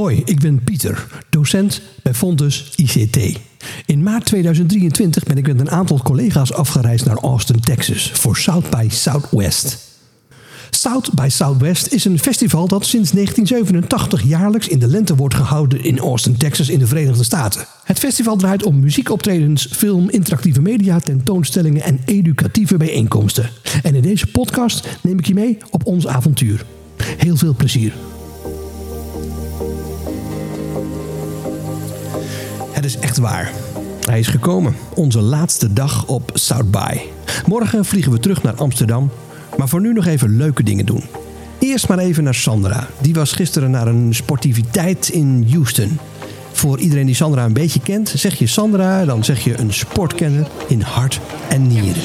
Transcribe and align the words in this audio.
Hoi, 0.00 0.22
ik 0.24 0.40
ben 0.40 0.64
Pieter, 0.64 1.06
docent 1.30 1.80
bij 2.02 2.14
Fontes 2.14 2.72
ICT. 2.76 3.38
In 3.86 4.02
maart 4.02 4.24
2023 4.24 5.22
ben 5.22 5.36
ik 5.36 5.46
met 5.46 5.60
een 5.60 5.70
aantal 5.70 6.02
collega's 6.02 6.52
afgereisd 6.52 7.04
naar 7.04 7.16
Austin, 7.16 7.60
Texas 7.60 8.10
voor 8.10 8.36
South 8.36 8.70
by 8.70 8.86
Southwest. 8.90 9.78
South 10.70 11.14
by 11.14 11.28
Southwest 11.28 11.92
is 11.92 12.04
een 12.04 12.18
festival 12.18 12.68
dat 12.68 12.86
sinds 12.86 13.10
1987 13.10 14.22
jaarlijks 14.22 14.68
in 14.68 14.78
de 14.78 14.86
lente 14.86 15.16
wordt 15.16 15.34
gehouden 15.34 15.84
in 15.84 15.98
Austin, 15.98 16.36
Texas 16.36 16.68
in 16.68 16.78
de 16.78 16.86
Verenigde 16.86 17.24
Staten. 17.24 17.66
Het 17.84 17.98
festival 17.98 18.36
draait 18.36 18.64
om 18.64 18.80
muziekoptredens, 18.80 19.68
film, 19.72 20.10
interactieve 20.10 20.60
media, 20.60 20.98
tentoonstellingen 20.98 21.82
en 21.82 22.00
educatieve 22.04 22.76
bijeenkomsten. 22.76 23.50
En 23.82 23.94
in 23.94 24.02
deze 24.02 24.26
podcast 24.26 24.88
neem 25.02 25.18
ik 25.18 25.26
je 25.26 25.34
mee 25.34 25.58
op 25.70 25.86
ons 25.86 26.06
avontuur. 26.06 26.64
Heel 27.16 27.36
veel 27.36 27.54
plezier. 27.54 27.92
Is 32.90 32.98
echt 32.98 33.18
waar. 33.18 33.52
Hij 34.04 34.18
is 34.18 34.26
gekomen. 34.26 34.76
Onze 34.94 35.20
laatste 35.20 35.72
dag 35.72 36.06
op 36.06 36.30
South 36.34 36.70
by. 36.70 36.98
Morgen 37.46 37.84
vliegen 37.84 38.12
we 38.12 38.18
terug 38.18 38.42
naar 38.42 38.54
Amsterdam. 38.54 39.10
Maar 39.56 39.68
voor 39.68 39.80
nu 39.80 39.92
nog 39.92 40.06
even 40.06 40.36
leuke 40.36 40.62
dingen 40.62 40.86
doen. 40.86 41.02
Eerst 41.58 41.88
maar 41.88 41.98
even 41.98 42.24
naar 42.24 42.34
Sandra. 42.34 42.86
Die 42.98 43.14
was 43.14 43.32
gisteren 43.32 43.70
naar 43.70 43.86
een 43.86 44.14
sportiviteit 44.14 45.08
in 45.08 45.46
Houston. 45.50 45.98
Voor 46.52 46.78
iedereen 46.78 47.06
die 47.06 47.14
Sandra 47.14 47.44
een 47.44 47.52
beetje 47.52 47.80
kent, 47.80 48.12
zeg 48.16 48.38
je 48.38 48.46
Sandra, 48.46 49.04
dan 49.04 49.24
zeg 49.24 49.44
je 49.44 49.58
een 49.58 49.72
sportkenner 49.72 50.46
in 50.66 50.80
hart 50.80 51.20
en 51.48 51.66
nieren. 51.66 52.02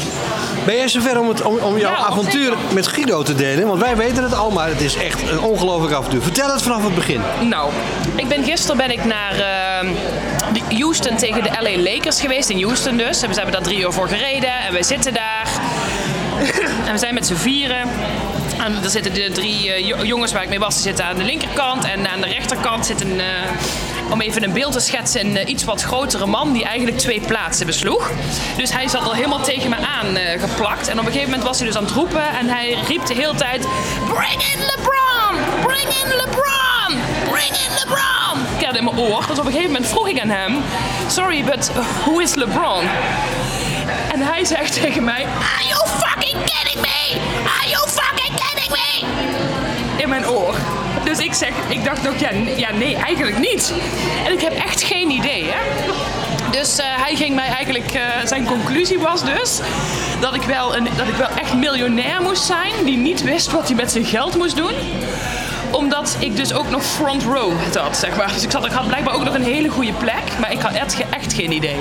Ben 0.65 0.75
jij 0.75 0.87
zover 0.87 1.19
om, 1.19 1.27
het, 1.27 1.41
om, 1.41 1.57
om 1.57 1.77
jouw 1.77 1.91
Ja, 1.91 1.97
avontuur 1.97 2.53
met 2.73 2.87
Guido 2.87 3.23
te 3.23 3.35
delen? 3.35 3.67
Want 3.67 3.79
wij 3.79 3.97
weten 3.97 4.23
het 4.23 4.33
al, 4.33 4.51
maar 4.51 4.67
het 4.67 4.81
is 4.81 4.95
echt 4.95 5.29
een 5.31 5.39
ongelooflijk 5.39 5.93
avontuur. 5.93 6.21
Vertel 6.21 6.51
het 6.51 6.61
vanaf 6.61 6.83
het 6.83 6.95
begin. 6.95 7.21
Nou, 7.49 7.71
ik 8.15 8.27
ben 8.27 8.43
gisteren 8.43 8.77
ben 8.77 8.91
ik 8.91 9.05
naar 9.05 9.33
eh, 9.33 9.89
Houston 10.69 11.17
tegen 11.17 11.43
de 11.43 11.49
LA 11.61 11.93
Lakers 11.93 12.21
geweest. 12.21 12.49
In 12.49 12.63
Houston 12.63 12.97
dus. 12.97 13.21
En 13.21 13.29
we 13.29 13.35
hebben 13.35 13.53
daar 13.53 13.63
drie 13.63 13.79
uur 13.79 13.91
voor 13.91 14.07
gereden. 14.07 14.59
En 14.67 14.73
we 14.73 14.83
zitten 14.83 15.13
daar. 15.13 15.47
en 16.85 16.91
we 16.91 16.97
zijn 16.97 17.13
met 17.13 17.25
z'n 17.25 17.35
vieren. 17.35 17.89
En 18.57 18.83
er 18.83 18.89
zitten 18.89 19.13
de 19.13 19.31
drie 19.31 19.71
eh, 19.73 19.87
jo- 19.87 20.03
jongens 20.03 20.31
waar 20.31 20.43
ik 20.43 20.49
mee 20.49 20.59
was, 20.59 20.73
die 20.73 20.83
zitten 20.83 21.05
aan 21.05 21.17
de 21.17 21.23
linkerkant. 21.23 21.83
En 21.83 22.09
aan 22.09 22.21
de 22.21 22.27
rechterkant 22.27 22.85
zit 22.85 23.01
een, 23.01 23.19
eh, 23.19 23.25
om 24.11 24.21
even 24.21 24.43
een 24.43 24.53
beeld 24.53 24.71
te 24.71 24.79
schetsen, 24.79 25.25
een 25.25 25.37
eh, 25.37 25.49
iets 25.49 25.63
wat 25.63 25.81
grotere 25.81 26.25
man 26.25 26.53
die 26.53 26.63
eigenlijk 26.63 26.97
twee 26.97 27.21
plaatsen 27.21 27.65
besloeg. 27.65 28.11
Dus 28.57 28.73
hij 28.73 28.87
zat 28.87 29.03
al 29.03 29.13
helemaal 29.13 29.43
tegen 29.43 29.69
me 29.69 29.75
aan 29.75 30.39
geplakt. 30.39 30.87
En 30.87 30.99
op 30.99 31.05
een 31.05 31.11
gegeven 31.11 31.29
moment 31.29 31.47
was 31.47 31.57
hij 31.57 31.67
dus 31.67 31.77
aan 31.77 31.83
het 31.83 31.93
roepen. 31.93 32.29
En 32.39 32.47
hij 32.47 32.77
riep 32.87 33.05
de 33.05 33.13
hele 33.13 33.35
tijd, 33.35 33.67
Bring 34.13 34.41
in 34.41 34.59
LeBron! 34.59 35.63
Bring 35.65 35.89
in 36.03 36.15
LeBron! 36.15 36.64
Bring 37.31 37.53
in 37.65 37.71
LeBron! 37.79 38.59
Ik 38.59 38.65
had 38.65 38.75
in 38.75 38.83
mijn 38.83 38.97
oor. 38.97 39.25
Dus 39.27 39.39
op 39.39 39.45
een 39.45 39.51
gegeven 39.51 39.71
moment 39.71 39.87
vroeg 39.87 40.07
ik 40.07 40.21
aan 40.21 40.29
hem, 40.29 40.63
Sorry, 41.07 41.43
but 41.43 41.71
who 42.03 42.19
is 42.19 42.35
LeBron? 42.35 42.83
En 44.11 44.21
hij 44.21 44.45
zegt 44.45 44.73
tegen 44.81 45.03
mij, 45.03 45.25
Are 45.25 45.67
you 45.67 45.87
fucking 45.87 46.43
kidding 46.43 46.81
me? 46.81 47.19
Are 47.59 47.69
you 47.69 47.87
fucking 47.89 48.39
kidding 48.39 48.69
me? 48.69 49.05
In 50.01 50.09
mijn 50.09 50.27
oor. 50.27 50.55
Dus 51.03 51.19
ik 51.19 51.33
zeg, 51.33 51.49
ik 51.67 51.83
dacht 51.83 52.03
nog, 52.03 52.19
ja, 52.19 52.29
ja 52.55 52.71
nee, 52.71 52.95
eigenlijk 52.95 53.37
niet. 53.37 53.73
En 54.25 54.31
ik 54.31 54.41
heb 54.41 54.53
echt 54.53 54.83
geen 54.83 55.09
idee, 55.09 55.43
hè. 55.43 55.91
Dus 56.51 56.77
eh, 56.77 56.85
hij 56.87 57.15
ging 57.15 57.35
mij 57.35 57.47
eigenlijk, 57.47 57.91
eh, 57.91 58.01
zijn 58.25 58.45
conclusie 58.45 58.99
was 58.99 59.23
dus 59.23 59.59
dat 60.19 60.33
ik, 60.35 60.41
wel 60.41 60.75
een, 60.75 60.87
dat 60.97 61.07
ik 61.07 61.15
wel 61.15 61.29
echt 61.35 61.53
miljonair 61.53 62.21
moest 62.21 62.43
zijn 62.43 62.71
die 62.83 62.97
niet 62.97 63.23
wist 63.23 63.51
wat 63.51 63.67
hij 63.67 63.75
met 63.75 63.91
zijn 63.91 64.05
geld 64.05 64.35
moest 64.35 64.55
doen 64.55 64.73
omdat 65.71 66.15
ik 66.19 66.35
dus 66.35 66.53
ook 66.53 66.69
nog 66.69 66.83
front 66.83 67.23
row 67.23 67.51
had, 67.77 67.97
zeg 67.97 68.15
maar. 68.15 68.33
Dus 68.33 68.43
ik, 68.43 68.51
zat, 68.51 68.65
ik 68.65 68.71
had 68.71 68.87
blijkbaar 68.87 69.13
ook 69.15 69.23
nog 69.23 69.33
een 69.33 69.43
hele 69.43 69.69
goede 69.69 69.93
plek, 69.93 70.23
maar 70.39 70.51
ik 70.51 70.61
had 70.61 70.73
echt, 70.73 70.93
ge- 70.93 71.05
echt 71.09 71.33
geen 71.33 71.51
idee. 71.51 71.79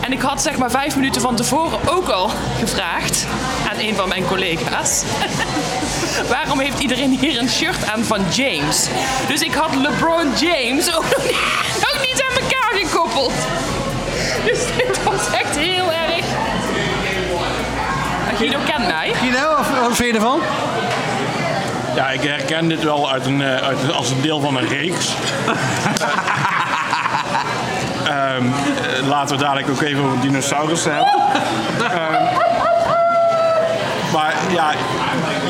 En 0.00 0.12
ik 0.12 0.20
had 0.20 0.42
zeg 0.42 0.56
maar 0.56 0.70
vijf 0.70 0.96
minuten 0.96 1.20
van 1.20 1.34
tevoren 1.36 1.78
ook 1.86 2.08
al 2.08 2.30
gevraagd 2.60 3.26
aan 3.72 3.78
een 3.78 3.94
van 3.94 4.08
mijn 4.08 4.26
collega's. 4.26 5.02
Waarom 6.30 6.60
heeft 6.60 6.78
iedereen 6.78 7.18
hier 7.20 7.38
een 7.38 7.48
shirt 7.48 7.88
aan 7.94 8.04
van 8.04 8.20
James? 8.32 8.86
Dus 9.28 9.40
ik 9.40 9.54
had 9.54 9.74
LeBron 9.74 10.32
James 10.40 10.94
ook 10.96 11.04
niet, 12.06 12.24
aan 12.28 12.42
elkaar 12.42 12.72
gekoppeld. 12.88 13.32
Dus 14.44 14.58
dit 14.76 15.02
was 15.04 15.30
echt 15.40 15.56
heel 15.56 15.92
erg. 15.92 16.24
Guido 18.38 18.58
kent 18.66 18.86
mij. 18.86 19.12
Guido, 19.20 19.56
wat 19.80 19.96
vind 19.96 20.08
je 20.08 20.14
ervan? 20.14 20.40
Ja, 21.94 22.10
ik 22.10 22.22
herken 22.22 22.68
dit 22.68 22.82
wel 22.82 23.10
uit 23.10 23.26
een, 23.26 23.42
eh, 23.42 23.56
uit, 23.56 23.92
als 23.92 24.10
een 24.10 24.20
deel 24.20 24.40
van 24.40 24.56
een 24.56 24.68
reeks. 24.68 25.08
Ehm, 28.04 28.44
eh, 28.44 29.08
laten 29.08 29.36
we 29.36 29.42
dadelijk 29.42 29.68
ook 29.70 29.80
even 29.80 30.04
over 30.04 30.20
dinosaurussen 30.20 30.94
hebben. 30.94 31.12
Ehm, 31.78 32.22
maar 34.12 34.34
ja, 34.50 34.72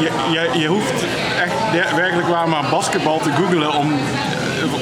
je, 0.00 0.10
je, 0.31 0.59
je 0.59 0.66
hoeft 0.66 1.04
echt 1.43 1.94
werkelijk 1.94 2.28
waar 2.28 2.49
maar 2.49 2.65
basketbal 2.71 3.19
te 3.19 3.33
googlen 3.33 3.72
om, 3.72 3.93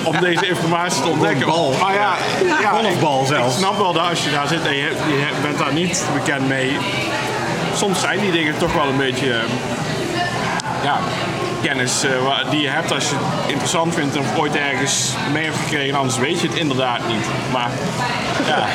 om 0.02 0.20
deze 0.20 0.48
informatie 0.48 1.02
te 1.02 1.08
ontdekken. 1.08 1.46
bal. 1.46 1.74
Maar 1.80 1.94
ja, 1.94 2.12
ja 2.60 2.70
Golfbal 2.70 3.20
ik, 3.20 3.26
zelfs. 3.26 3.52
Ik 3.52 3.58
snap 3.58 3.78
wel 3.78 3.92
dat 3.92 4.08
als 4.08 4.24
je 4.24 4.30
daar 4.30 4.46
zit 4.46 4.66
en 4.66 4.76
je, 4.76 4.90
je 5.06 5.28
bent 5.42 5.58
daar 5.58 5.72
niet 5.72 6.04
bekend 6.14 6.48
mee. 6.48 6.78
Soms 7.74 8.00
zijn 8.00 8.20
die 8.20 8.32
dingen 8.32 8.58
toch 8.58 8.74
wel 8.74 8.88
een 8.88 8.96
beetje 8.96 9.32
eh, 9.32 9.40
ja, 10.82 10.98
kennis 11.62 12.04
eh, 12.04 12.50
die 12.50 12.60
je 12.60 12.68
hebt 12.68 12.92
als 12.92 13.08
je 13.08 13.14
het 13.18 13.50
interessant 13.50 13.94
vindt 13.94 14.16
of 14.16 14.38
ooit 14.38 14.56
ergens 14.56 15.14
mee 15.32 15.44
hebt 15.44 15.56
gekregen. 15.56 15.98
Anders 15.98 16.18
weet 16.18 16.40
je 16.40 16.48
het 16.48 16.56
inderdaad 16.56 17.08
niet. 17.08 17.26
Maar 17.52 17.70
ja, 18.46 18.66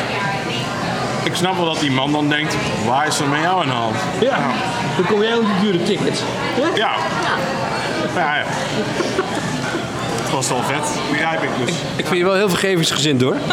ik 1.23 1.35
snap 1.35 1.55
wel 1.55 1.65
dat 1.65 1.79
die 1.79 1.91
man 1.91 2.11
dan 2.11 2.29
denkt, 2.29 2.55
waar 2.85 3.07
is 3.07 3.19
er 3.19 3.27
met 3.27 3.41
jou 3.41 3.61
aan 3.61 3.67
de 3.67 3.73
hand? 3.73 3.95
Ja. 4.19 4.37
Dan 4.95 5.05
kom 5.05 5.21
jij 5.21 5.33
op 5.33 5.45
die 5.45 5.71
dure 5.71 5.83
tickets. 5.83 6.21
Ja. 6.75 6.95
Ja, 8.15 8.35
ja. 8.35 8.45
Het 10.27 10.35
was 10.35 10.47
wel 10.47 10.63
vet, 10.63 10.99
begrijp 11.11 11.43
ik 11.43 11.49
dus. 11.65 11.75
Ik 11.95 12.05
vind 12.05 12.17
je 12.17 12.23
wel 12.23 12.33
heel 12.33 12.49
vergevingsgezind 12.49 13.21
hoor. 13.21 13.35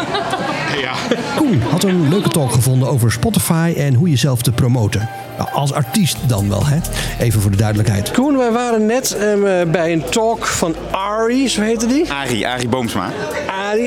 Ja. 0.81 0.93
Koen 1.35 1.61
had 1.61 1.83
een 1.83 2.09
leuke 2.09 2.29
talk 2.29 2.51
gevonden 2.51 2.89
over 2.89 3.11
Spotify 3.11 3.73
en 3.77 3.93
hoe 3.93 4.09
jezelf 4.09 4.41
te 4.41 4.51
promoten. 4.51 5.09
Nou, 5.37 5.49
als 5.51 5.73
artiest 5.73 6.17
dan 6.27 6.49
wel, 6.49 6.65
hè? 6.65 6.77
Even 7.19 7.41
voor 7.41 7.51
de 7.51 7.57
duidelijkheid. 7.57 8.11
Koen, 8.11 8.37
wij 8.37 8.51
waren 8.51 8.85
net 8.85 9.15
ehm, 9.17 9.71
bij 9.71 9.93
een 9.93 10.03
talk 10.09 10.45
van 10.45 10.75
Ari, 10.91 11.49
zo 11.49 11.61
heette 11.61 11.85
die. 11.85 12.11
Arie, 12.11 12.47
Arie 12.47 12.67
Boomsma. 12.67 13.11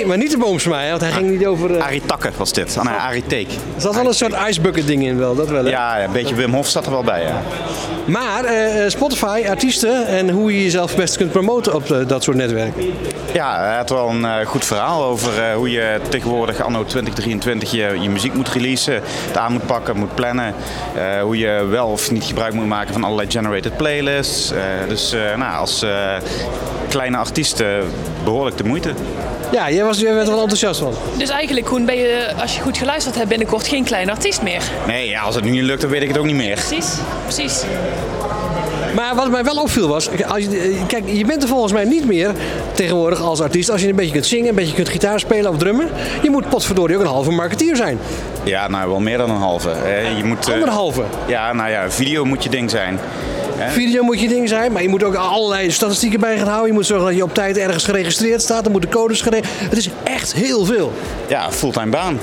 Maar 0.06 0.18
niet 0.18 0.30
de 0.30 0.38
Boomsma, 0.38 0.80
hè, 0.80 0.88
want 0.90 1.00
hij 1.00 1.10
ging 1.10 1.30
niet 1.30 1.46
over... 1.46 1.76
eh, 1.76 1.82
Arie 1.82 2.02
was 2.36 2.52
dit. 2.52 2.76
Ah, 2.78 2.84
nee, 2.84 2.94
Arie 2.94 3.26
Teek. 3.26 3.48
er 3.74 3.80
zat 3.80 3.94
wel 3.94 4.06
een 4.06 4.14
soort 4.14 4.34
icebucket 4.48 4.86
ding 4.86 5.04
in 5.04 5.18
wel, 5.18 5.34
dat 5.34 5.48
wel 5.48 5.64
hè? 5.64 5.70
Ja, 5.70 6.04
een 6.04 6.12
beetje 6.12 6.34
Wim 6.34 6.54
Hof 6.54 6.68
zat 6.68 6.84
er 6.86 6.90
wel 6.92 7.02
bij, 7.02 7.22
ja. 7.22 7.42
Maar 8.06 8.44
eh, 8.44 8.84
eh, 8.84 8.90
Spotify, 8.90 9.44
artiesten 9.48 10.06
en 10.06 10.30
hoe 10.30 10.54
je 10.56 10.62
jezelf 10.62 10.96
best 10.96 11.16
kunt 11.16 11.32
promoten 11.32 11.74
op 11.74 12.04
dat 12.06 12.22
soort 12.22 12.36
netwerken. 12.36 12.82
Ja, 13.32 13.60
hij 13.60 13.76
had 13.76 13.90
wel 13.90 14.08
een 14.08 14.24
eh, 14.24 14.46
goed 14.46 14.64
verhaal 14.64 15.04
over 15.04 15.42
eh, 15.42 15.54
hoe 15.54 15.70
je 15.70 16.00
tegenwoordig 16.08 16.60
anno 16.62 16.84
2023 16.84 17.70
je, 17.70 17.96
je 18.00 18.10
muziek 18.10 18.34
moet 18.34 18.48
releasen, 18.48 18.94
het 19.26 19.36
aan 19.36 19.52
moet 19.52 19.66
pakken, 19.66 19.96
moet 19.96 20.14
plannen. 20.14 20.54
eh, 20.94 21.22
hoe 21.22 21.38
je 21.38 21.64
wel 21.70 21.86
of 21.86 22.10
niet 22.10 22.24
gebruik 22.24 22.52
moet 22.52 22.66
maken 22.66 22.92
van 22.92 23.04
allerlei 23.04 23.30
generated 23.30 23.76
playlists. 23.76 24.50
Eh, 24.50 24.60
dus 24.88 25.12
eh, 25.12 25.36
nou, 25.36 25.58
als 25.58 25.82
eh, 25.82 26.14
kleine 26.88 27.16
artiest 27.16 27.60
eh, 27.60 27.68
behoorlijk 28.24 28.56
de 28.56 28.64
moeite. 28.64 28.92
Ja, 29.52 29.70
jij, 29.70 29.84
was, 29.84 29.98
jij 29.98 30.14
werd 30.14 30.26
er 30.26 30.32
wel 30.32 30.40
enthousiast 30.42 30.80
van. 30.80 30.92
Dus 31.16 31.28
eigenlijk, 31.28 31.66
Koen, 31.66 31.84
ben 31.84 31.96
je, 31.96 32.32
als 32.40 32.54
je 32.56 32.60
goed 32.62 32.78
geluisterd 32.78 33.14
hebt, 33.16 33.28
binnenkort 33.28 33.68
geen 33.68 33.84
klein 33.84 34.10
artiest 34.10 34.42
meer. 34.42 34.62
Nee, 34.86 35.08
ja, 35.08 35.20
als 35.20 35.34
het 35.34 35.44
nu 35.44 35.50
niet 35.50 35.62
lukt, 35.62 35.80
dan 35.80 35.90
weet 35.90 36.02
ik 36.02 36.08
het 36.08 36.18
ook 36.18 36.24
niet 36.24 36.34
meer. 36.36 36.54
Precies, 36.54 36.94
precies. 37.24 37.62
Maar 38.94 39.14
wat 39.14 39.30
mij 39.30 39.44
wel 39.44 39.56
opviel 39.56 39.88
was, 39.88 40.08
als 40.26 40.42
je, 40.44 40.58
eh, 40.58 40.86
kijk, 40.86 41.02
je 41.06 41.24
bent 41.24 41.42
er 41.42 41.48
volgens 41.48 41.72
mij 41.72 41.84
niet 41.84 42.06
meer 42.06 42.32
tegenwoordig 42.72 43.20
als 43.20 43.40
artiest 43.40 43.70
als 43.70 43.80
je 43.80 43.88
een 43.88 43.96
beetje 43.96 44.12
kunt 44.12 44.26
zingen, 44.26 44.48
een 44.48 44.54
beetje 44.54 44.74
kunt 44.74 44.88
gitaar 44.88 45.20
spelen 45.20 45.50
of 45.50 45.56
drummen. 45.58 45.88
Je 46.22 46.30
moet 46.30 46.48
potverdorie 46.48 46.96
ook 46.96 47.02
een 47.02 47.08
halve 47.08 47.30
marketeer 47.30 47.76
zijn. 47.76 47.98
Ja, 48.42 48.68
nou 48.68 48.88
wel 48.88 49.00
meer 49.00 49.18
dan 49.18 49.30
een 49.30 49.36
halve. 49.36 49.70
Je 50.16 50.24
moet, 50.24 50.46
eh, 50.48 50.52
Anderhalve. 50.54 51.02
Ja, 51.26 51.52
nou 51.52 51.70
ja, 51.70 51.90
video 51.90 52.24
moet 52.24 52.42
je 52.42 52.48
ding 52.50 52.70
zijn. 52.70 52.98
Video 53.68 54.02
moet 54.02 54.20
je 54.20 54.28
ding 54.28 54.48
zijn, 54.48 54.72
maar 54.72 54.82
je 54.82 54.88
moet 54.88 55.02
ook 55.04 55.14
allerlei 55.14 55.70
statistieken 55.70 56.20
bij 56.20 56.38
gaan 56.38 56.46
houden. 56.46 56.66
Je 56.66 56.72
moet 56.72 56.86
zorgen 56.86 57.06
dat 57.06 57.16
je 57.16 57.22
op 57.22 57.34
tijd 57.34 57.56
ergens 57.56 57.84
geregistreerd 57.84 58.42
staat. 58.42 58.62
Dan 58.62 58.72
moeten 58.72 58.90
codes 58.90 59.20
geregeld. 59.20 59.46
Het 59.58 59.78
is 59.78 59.88
echt 60.04 60.32
heel 60.34 60.64
veel. 60.64 60.92
Ja, 61.28 61.52
fulltime 61.52 61.90
baan. 61.90 62.20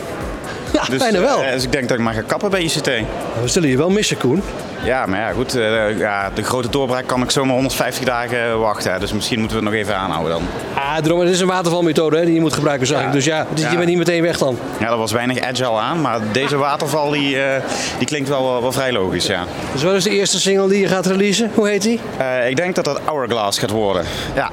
Ja, 0.74 0.84
Dus, 0.90 1.00
bijna 1.00 1.20
wel. 1.20 1.42
eh, 1.44 1.52
dus 1.52 1.64
ik 1.64 1.72
denk 1.72 1.88
dat 1.88 1.98
ik 1.98 2.04
maar 2.04 2.14
ga 2.14 2.22
kappen 2.28 2.50
bij 2.50 2.62
ICT. 2.62 2.86
We 2.86 3.04
zullen 3.46 3.70
je 3.70 3.78
wel 3.78 3.90
missen, 3.90 4.18
Koen. 4.18 4.42
Ja, 4.86 5.06
maar 5.06 5.20
ja, 5.20 5.32
goed. 5.32 5.56
eh, 5.56 5.98
ja, 5.98 6.30
de 6.34 6.44
grote 6.44 6.70
doorbraak 6.70 7.08
kan 7.08 7.22
ik 7.22 7.32
zomaar 7.32 7.54
150 7.54 8.04
dagen 8.06 8.60
wachten. 8.60 8.92
hè. 8.94 9.00
Dus 9.00 9.14
misschien 9.14 9.40
moeten 9.40 9.58
we 9.58 9.64
het 9.64 9.74
nog 9.74 9.82
even 9.84 9.96
aanhouden 9.96 10.32
dan. 10.34 10.42
Ah, 10.76 10.96
daarom, 11.02 11.20
het 11.20 11.30
is 11.30 11.40
een 11.40 11.48
watervalmethode 11.48 12.18
hè, 12.18 12.26
die 12.26 12.34
je 12.34 12.42
moet 12.42 12.54
gebruiken, 12.54 12.88
zag 12.88 13.02
ik. 13.04 13.12
Dus 13.12 13.26
ja, 13.26 13.46
dus 13.54 13.64
je 13.64 13.70
Ja. 13.70 13.76
bent 13.76 13.88
niet 13.88 13.98
meteen 13.98 14.22
weg 14.22 14.38
dan. 14.38 14.58
Ja, 14.80 14.90
er 14.90 14.98
was 14.98 15.12
weinig 15.12 15.40
agile 15.42 15.80
aan. 15.80 16.02
Maar 16.02 16.20
deze 16.32 16.58
waterval 16.58 17.10
die, 17.12 17.42
eh, 17.44 17.62
die 17.98 18.08
klinkt 18.08 18.30
wel, 18.30 18.44
wel, 18.44 18.62
wel 18.62 18.72
vrij 18.72 18.92
logisch, 18.92 19.26
ja. 19.26 19.44
Dus 19.74 19.84
wat 19.84 19.94
is 19.94 20.04
de 20.04 20.10
eerste 20.10 20.40
single 20.40 20.68
die 20.68 20.80
je 20.80 20.88
gaat 20.88 21.06
releasen? 21.06 21.52
Hoe 21.54 21.68
heet 21.68 21.82
die? 21.82 22.00
Eh, 22.18 22.50
ik 22.50 22.56
denk 22.56 22.76
dat 22.76 22.86
dat 22.86 23.00
Hourglass 23.06 23.60
gaat 23.60 23.70
worden. 23.72 24.04
Ja. 24.36 24.50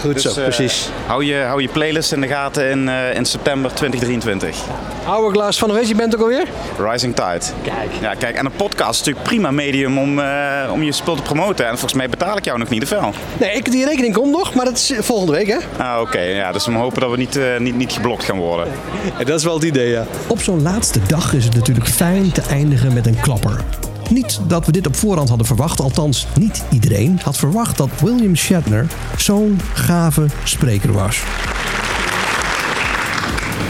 Goed 0.00 0.20
zo, 0.20 0.28
Dus, 0.28 0.36
eh, 0.36 0.44
precies. 0.44 0.88
Hou 1.06 1.24
je, 1.24 1.36
hou 1.36 1.62
je 1.62 1.68
playlist 1.68 2.12
in 2.12 2.20
de 2.20 2.26
gaten 2.26 2.70
in, 2.70 2.88
eh, 2.88 3.14
in 3.14 3.24
september 3.24 3.74
2023. 3.74 4.56
Hourglass 5.04 5.58
van, 5.58 5.68
hoe 5.68 5.78
heet 5.78 5.88
je 5.88 5.94
bent 5.94 6.14
ook 6.14 6.20
alweer? 6.20 6.44
Rising 6.90 7.14
Tide. 7.14 7.40
Kijk. 7.62 7.90
Ja, 8.00 8.14
kijk, 8.14 8.36
en 8.36 8.44
een 8.44 8.52
podcast 8.52 8.90
is 8.90 8.98
natuurlijk 8.98 9.26
prima 9.26 9.50
medium 9.50 9.98
om, 9.98 10.18
eh, 10.18 10.26
om 10.72 10.82
je 10.82 10.92
spul 10.92 11.14
te 11.14 11.22
promoten. 11.22 11.64
En 11.64 11.70
volgens 11.70 11.92
mij 11.92 12.08
betaal 12.08 12.36
ik 12.36 12.44
jou 12.44 12.58
nog 12.58 12.68
niet, 12.68 12.82
of 12.82 12.88
wel? 12.88 13.12
Nee, 13.40 13.50
ik, 13.50 13.70
die 13.70 13.84
rekening 13.84 14.14
komt 14.14 14.30
nog, 14.30 14.54
maar 14.54 14.64
dat 14.64 14.74
is 14.74 14.92
volgende 14.98 15.32
week, 15.32 15.46
hè? 15.46 15.56
Ah, 15.76 16.00
oké. 16.00 16.20
Ja, 16.20 16.52
dus 16.52 16.66
we 16.66 16.72
hopen 16.72 17.00
dat 17.00 17.10
we 17.10 17.16
niet, 17.16 17.36
eh, 17.36 17.58
niet, 17.58 17.76
niet 17.76 17.92
geblokt 17.92 18.24
gaan 18.24 18.38
worden. 18.38 18.72
dat 19.26 19.38
is 19.38 19.44
wel 19.44 19.54
het 19.54 19.64
idee, 19.64 19.90
ja. 19.90 20.06
Op 20.26 20.42
zo'n 20.42 20.62
laatste 20.62 21.00
dag 21.06 21.32
is 21.32 21.44
het 21.44 21.54
natuurlijk 21.54 21.88
fijn 21.88 22.32
te 22.32 22.42
eindigen 22.50 22.92
met 22.92 23.06
een 23.06 23.20
klapper. 23.20 23.60
Niet 24.10 24.40
dat 24.46 24.66
we 24.66 24.72
dit 24.72 24.86
op 24.86 24.96
voorhand 24.96 25.28
hadden 25.28 25.46
verwacht, 25.46 25.80
althans 25.80 26.26
niet 26.38 26.64
iedereen 26.70 27.20
had 27.22 27.36
verwacht 27.36 27.76
dat 27.76 27.88
William 28.00 28.36
Shatner 28.36 28.86
zo'n 29.16 29.60
gave 29.74 30.26
spreker 30.44 30.92
was. 30.92 31.22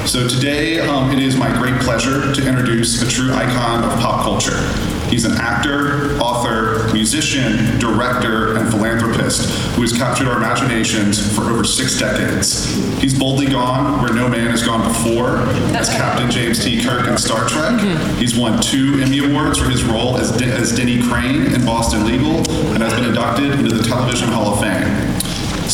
So 0.04 0.26
today, 0.26 0.78
um, 0.78 1.10
it 1.10 1.18
is 1.18 1.34
my 1.34 1.48
great 1.60 1.78
pleasure 1.78 2.30
to 2.30 2.42
introduce 2.42 3.04
a 3.04 3.08
true 3.08 3.32
icon 3.32 3.84
of 3.84 4.00
pop 4.00 4.22
culture. 4.22 4.87
He's 5.08 5.24
an 5.24 5.32
actor, 5.32 6.18
author, 6.18 6.92
musician, 6.92 7.78
director, 7.78 8.56
and 8.56 8.68
philanthropist 8.70 9.48
who 9.74 9.82
has 9.82 9.92
captured 9.92 10.28
our 10.28 10.36
imaginations 10.36 11.34
for 11.34 11.42
over 11.44 11.64
six 11.64 11.98
decades. 11.98 12.66
He's 13.00 13.18
boldly 13.18 13.46
gone 13.46 14.02
where 14.02 14.12
no 14.12 14.28
man 14.28 14.50
has 14.50 14.62
gone 14.62 14.86
before 14.86 15.38
as 15.76 15.88
Captain 15.88 16.30
James 16.30 16.62
T. 16.62 16.82
Kirk 16.82 17.08
in 17.08 17.16
Star 17.16 17.48
Trek. 17.48 17.80
Mm-hmm. 17.80 18.18
He's 18.18 18.36
won 18.38 18.60
two 18.60 19.00
Emmy 19.00 19.18
Awards 19.18 19.58
for 19.58 19.68
his 19.70 19.82
role 19.84 20.18
as, 20.18 20.30
D- 20.36 20.44
as 20.44 20.74
Denny 20.76 21.02
Crane 21.02 21.52
in 21.54 21.64
Boston 21.64 22.04
Legal 22.04 22.36
and 22.74 22.82
has 22.82 22.92
been 22.94 23.04
inducted 23.04 23.52
into 23.52 23.74
the 23.74 23.82
Television 23.82 24.28
Hall 24.28 24.54
of 24.54 24.60
Fame. 24.60 25.17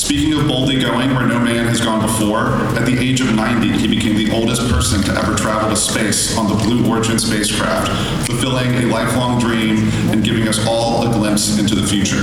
Speaking 0.05 0.35
of 0.35 0.47
boldly 0.47 0.79
going 0.79 1.15
where 1.15 1.27
no 1.27 1.39
man 1.39 1.65
has 1.65 1.81
gone 1.81 2.03
before, 2.03 2.49
at 2.77 2.85
the 2.85 2.95
age 2.99 3.23
of 3.23 3.35
90, 3.35 3.73
he 3.73 3.89
became 3.89 4.15
the 4.15 4.31
oldest 4.33 4.61
person 4.71 5.01
to 5.01 5.19
ever 5.19 5.35
travel 5.35 5.71
to 5.71 5.77
space 5.77 6.37
on 6.37 6.47
the 6.47 6.55
Blue 6.63 6.87
Origin 6.87 7.19
spacecraft, 7.19 7.91
fulfilling 8.27 8.75
a 8.75 8.83
lifelong 8.93 9.41
dream 9.41 9.89
and 10.11 10.23
giving 10.23 10.47
us 10.47 10.63
all 10.67 11.09
a 11.09 11.11
glimpse 11.11 11.59
into 11.59 11.75
the 11.75 11.87
future. 11.87 12.21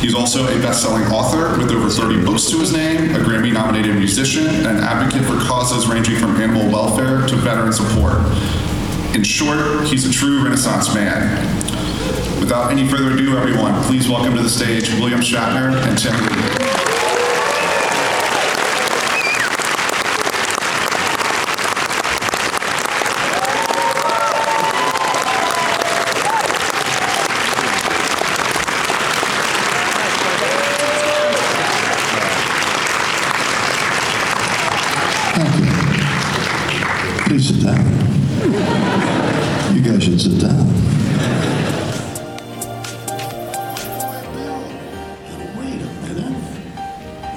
He's 0.00 0.14
also 0.14 0.46
a 0.46 0.62
best-selling 0.62 1.04
author 1.12 1.58
with 1.58 1.70
over 1.72 1.90
30 1.90 2.24
books 2.24 2.46
to 2.52 2.58
his 2.58 2.72
name, 2.72 3.14
a 3.14 3.18
Grammy-nominated 3.18 3.94
musician, 3.94 4.46
and 4.46 4.66
an 4.66 4.78
advocate 4.78 5.26
for 5.26 5.38
causes 5.46 5.86
ranging 5.86 6.16
from 6.16 6.40
animal 6.40 6.72
welfare 6.72 7.26
to 7.28 7.36
veteran 7.36 7.74
support. 7.74 8.16
In 9.14 9.22
short, 9.22 9.86
he's 9.88 10.08
a 10.08 10.10
true 10.10 10.42
Renaissance 10.42 10.94
man. 10.94 11.57
Without 12.38 12.70
any 12.70 12.86
further 12.88 13.12
ado, 13.12 13.36
everyone, 13.36 13.82
please 13.84 14.08
welcome 14.08 14.36
to 14.36 14.42
the 14.42 14.48
stage 14.48 14.88
William 14.94 15.20
Shatner 15.20 15.74
and 15.86 15.98
Tim 15.98 16.14
Lee. 16.14 17.07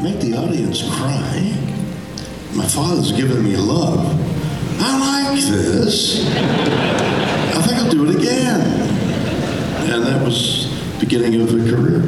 Make 0.02 0.20
the 0.20 0.36
audience 0.36 0.82
cry. 0.82 1.56
My 2.56 2.68
father's 2.68 3.12
giving 3.12 3.44
me 3.44 3.56
love. 3.56 4.00
I 4.80 5.30
like 5.32 5.40
this. 5.44 6.26
I 6.28 7.62
think 7.62 7.78
I'll 7.80 7.92
do 7.92 8.10
it 8.10 8.16
again. 8.16 8.62
And 9.92 10.04
that 10.04 10.24
was 10.26 10.66
beginning 11.00 11.40
of 11.42 11.50
a 11.50 11.70
career. 11.76 12.02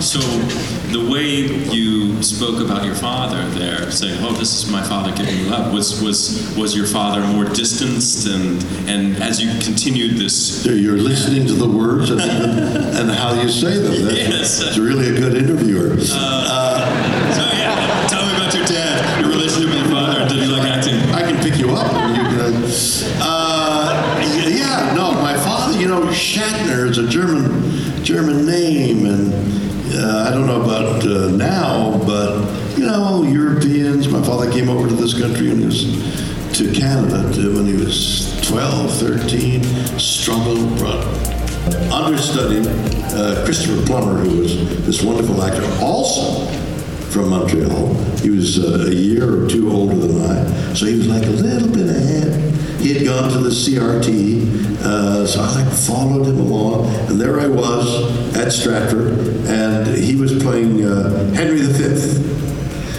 So 0.00 0.20
the 0.92 1.10
way 1.10 1.40
you 1.74 2.22
spoke 2.22 2.60
about 2.64 2.84
your 2.84 2.94
father 2.94 3.44
there, 3.50 3.90
saying, 3.90 4.18
"Oh, 4.22 4.32
this 4.32 4.54
is 4.62 4.70
my 4.70 4.82
father 4.82 5.10
giving 5.16 5.34
me 5.36 5.44
love," 5.50 5.72
was 5.72 6.00
was 6.02 6.54
was 6.56 6.76
your 6.76 6.86
father 6.86 7.20
more 7.26 7.44
distanced, 7.46 8.26
and 8.28 8.62
and 8.88 9.16
as 9.22 9.40
you 9.42 9.50
continued 9.64 10.18
this, 10.18 10.64
you're 10.66 10.98
listening 10.98 11.46
to 11.46 11.54
the 11.54 11.66
words 11.66 12.10
and, 12.10 12.20
and 12.20 13.10
how 13.10 13.40
you 13.40 13.48
say 13.48 13.78
them. 13.78 14.04
That's, 14.04 14.14
Yes. 14.28 14.58
that's 14.62 14.78
really 14.78 15.08
a 15.08 15.18
good 15.18 15.34
interviewer. 15.36 15.98
so 16.00 16.16
yeah, 16.16 16.73
pick 21.54 21.66
you 21.66 21.74
up. 21.74 21.92
and 21.92 22.62
You 22.62 23.14
uh, 23.20 24.20
yeah, 24.48 24.92
no, 24.94 25.12
my 25.12 25.36
father, 25.36 25.78
you 25.78 25.88
know, 25.88 26.02
Shatner 26.06 26.88
is 26.88 26.98
a 26.98 27.08
German 27.08 28.04
German 28.04 28.46
name, 28.46 29.06
and 29.06 29.32
uh, 29.94 30.28
I 30.28 30.30
don't 30.30 30.46
know 30.46 30.62
about 30.62 31.04
uh, 31.04 31.30
now, 31.30 31.98
but 32.04 32.78
you 32.78 32.86
know, 32.86 33.22
Europeans. 33.22 34.08
My 34.08 34.22
father 34.22 34.50
came 34.50 34.68
over 34.68 34.88
to 34.88 34.94
this 34.94 35.18
country 35.18 35.48
when 35.48 35.60
he 35.60 35.66
was 35.66 36.58
to 36.58 36.72
Canada 36.72 37.32
to, 37.34 37.54
when 37.54 37.66
he 37.66 37.74
was 37.74 38.40
12, 38.46 38.92
13, 38.92 39.64
struggled, 39.98 40.78
brought 40.78 41.04
understudied 41.90 42.66
uh, 43.14 43.42
Christopher 43.44 43.84
Plummer, 43.86 44.18
who 44.18 44.40
was 44.40 44.86
this 44.86 45.02
wonderful 45.02 45.42
actor, 45.42 45.64
also 45.82 46.46
from 47.14 47.30
Montreal. 47.30 47.94
He 48.16 48.30
was 48.30 48.58
uh, 48.58 48.88
a 48.88 48.92
year 48.92 49.44
or 49.44 49.48
two 49.48 49.70
older 49.70 49.94
than 49.94 50.20
I, 50.20 50.74
so 50.74 50.86
he 50.86 50.98
was 50.98 51.06
like 51.06 51.24
a 51.24 51.30
little 51.30 51.68
bit 51.68 51.88
ahead. 51.88 52.52
He 52.80 52.92
had 52.92 53.06
gone 53.06 53.30
to 53.30 53.38
the 53.38 53.50
CRT, 53.50 54.82
uh, 54.82 55.24
so 55.24 55.40
I 55.40 55.62
like 55.62 55.72
followed 55.72 56.26
him 56.26 56.40
along, 56.40 56.88
and 57.08 57.20
there 57.20 57.38
I 57.38 57.46
was 57.46 58.36
at 58.36 58.50
Stratford, 58.52 59.12
and 59.46 59.96
he 59.96 60.16
was 60.16 60.42
playing 60.42 60.84
uh, 60.84 61.32
Henry 61.34 61.60
V 61.60 62.53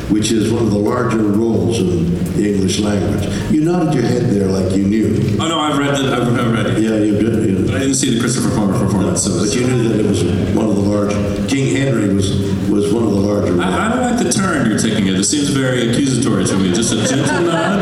which 0.10 0.32
is 0.32 0.52
one 0.52 0.64
of 0.64 0.72
the 0.72 0.78
larger 0.78 1.18
roles 1.18 1.80
in 1.80 2.14
the 2.36 2.54
English 2.54 2.80
language. 2.80 3.26
You 3.52 3.62
nodded 3.62 3.94
your 3.94 4.04
head 4.04 4.24
there 4.30 4.48
like 4.48 4.76
you 4.76 4.84
knew. 4.84 5.38
Oh 5.40 5.48
no, 5.48 5.60
I've 5.60 5.78
read 5.78 5.94
it. 6.00 6.06
I've, 6.06 6.28
I've 6.40 6.52
read 6.54 6.66
it. 6.68 6.80
Yeah, 6.80 6.98
you 6.98 7.20
did. 7.20 7.50
You 7.50 7.66
But 7.66 7.76
I 7.76 7.80
didn't 7.80 7.96
see 7.96 8.14
the 8.14 8.20
Christopher 8.20 8.50
Plummer 8.50 8.78
performance. 8.78 9.24
So 9.24 9.40
but 9.40 9.54
you 9.56 9.66
knew 9.68 9.90
that 9.90 10.00
it 10.00 10.06
was 10.06 10.24
one 10.56 10.66
of 10.70 10.76
the 10.76 10.82
large. 10.82 11.50
King 11.50 11.76
Henry 11.76 12.14
was 12.14 12.30
was 12.70 12.94
one 12.94 13.04
of 13.04 13.10
the 13.12 13.16
larger. 13.20 13.52
roles. 13.54 13.64
I, 13.66 13.86
I 13.86 13.90
don't 13.90 14.02
like 14.16 14.24
the 14.26 14.32
turn 14.32 14.70
you're 14.70 14.80
taking 14.80 15.08
it. 15.08 15.16
It 15.16 15.24
seems 15.24 15.50
very 15.50 15.90
accusatory 15.90 16.46
to 16.46 16.58
me. 16.58 16.74
Just 16.74 16.94
a 16.94 16.98
gentle 17.08 17.42
nod. 17.42 17.80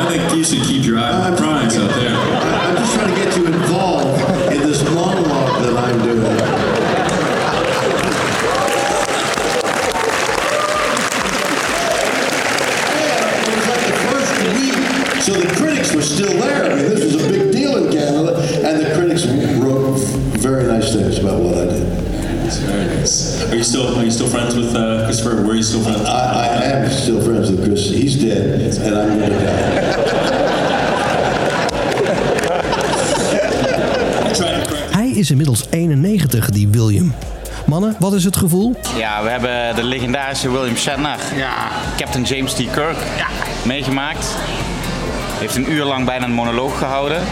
I 0.00 0.06
think 0.08 0.34
you 0.36 0.44
should 0.44 0.62
keep 0.66 0.84
your 0.84 0.98
eye 0.98 1.12
on 1.12 1.30
the 1.32 1.36
prize 1.36 1.76
out 1.76 1.90
there. 1.94 2.10
I- 2.14 2.68
I'm 2.70 2.76
just 2.76 2.94
trying 2.94 3.14
to 3.14 3.20
get 3.22 3.36
you 3.36 3.46
involved 3.46 4.09
you 23.60 23.66
still 23.66 23.94
Are 23.94 24.04
you 24.04 24.10
still 24.10 24.26
friends 24.26 24.54
with 24.54 24.74
uh, 24.74 25.04
Christopher? 25.04 25.42
Were 25.42 25.54
you 25.54 25.62
still 25.62 25.82
friends? 25.82 26.00
I, 26.00 26.46
I 26.46 26.64
am 26.76 26.90
still 26.90 27.20
friends 27.20 27.50
with 27.50 27.62
Chris. 27.64 27.90
He's 27.90 28.16
dead, 28.16 28.60
and 28.80 28.94
I'm 28.94 29.18
die. 29.18 29.28
Hij 34.90 35.10
is 35.10 35.30
inmiddels 35.30 35.64
91, 35.70 36.50
die 36.50 36.68
William. 36.68 37.14
Mannen, 37.66 37.96
wat 37.98 38.12
is 38.12 38.24
het 38.24 38.36
gevoel? 38.36 38.74
Ja, 38.96 39.22
we 39.22 39.28
hebben 39.28 39.76
de 39.76 39.84
legendarische 39.84 40.50
William 40.50 40.76
Shatner, 40.76 41.18
Captain 41.96 42.24
James 42.24 42.52
T. 42.52 42.56
Kirk, 42.56 42.96
meegemaakt. 43.64 44.26
Heeft 45.38 45.56
een 45.56 45.72
uur 45.72 45.84
lang 45.84 46.06
bijna 46.06 46.24
een 46.24 46.32
monoloog 46.32 46.78
gehouden. 46.78 47.22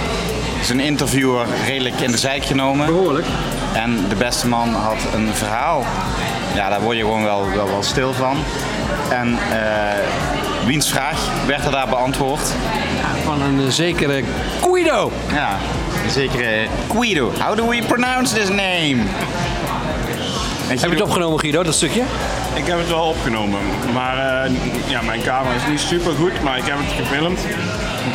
Is 0.60 0.68
een 0.68 0.80
interviewer 0.80 1.46
redelijk 1.66 2.00
in 2.00 2.10
de 2.10 2.18
zijk 2.18 2.44
genomen. 2.44 2.86
Behoorlijk. 2.86 3.26
En 3.74 4.08
de 4.08 4.14
beste 4.14 4.48
man 4.48 4.74
had 4.74 4.98
een 5.14 5.34
verhaal. 5.34 5.84
Ja, 6.54 6.68
daar 6.68 6.80
word 6.80 6.96
je 6.96 7.02
gewoon 7.02 7.22
wel, 7.22 7.50
wel, 7.54 7.66
wel 7.66 7.82
stil 7.82 8.12
van. 8.12 8.36
En 9.10 9.38
eh, 9.50 10.66
wiens 10.66 10.90
vraag 10.90 11.18
werd 11.46 11.64
er 11.64 11.70
daar 11.70 11.88
beantwoord? 11.88 12.52
Van 13.24 13.42
een 13.42 13.60
eh, 13.60 13.70
zekere 13.70 14.22
Guido. 14.62 15.12
Ja, 15.32 15.56
een 16.04 16.10
zekere 16.10 16.66
Guido. 16.92 17.32
How 17.38 17.56
do 17.56 17.68
we 17.68 17.82
pronounce 17.86 18.34
this 18.34 18.48
name? 18.48 18.96
Heb 20.66 20.78
je 20.78 20.88
het 20.88 21.02
opgenomen, 21.02 21.38
Guido, 21.40 21.62
dat 21.62 21.74
stukje? 21.74 22.02
Ik 22.58 22.66
heb 22.66 22.78
het 22.78 22.88
wel 22.88 23.04
opgenomen, 23.08 23.60
maar 23.92 24.44
eh, 24.44 24.50
ja, 24.86 25.02
mijn 25.02 25.22
camera 25.22 25.54
is 25.54 25.66
niet 25.70 25.80
super 25.80 26.12
goed, 26.12 26.42
maar 26.42 26.58
ik 26.58 26.64
heb 26.66 26.76
het 26.78 27.06
gefilmd. 27.06 27.40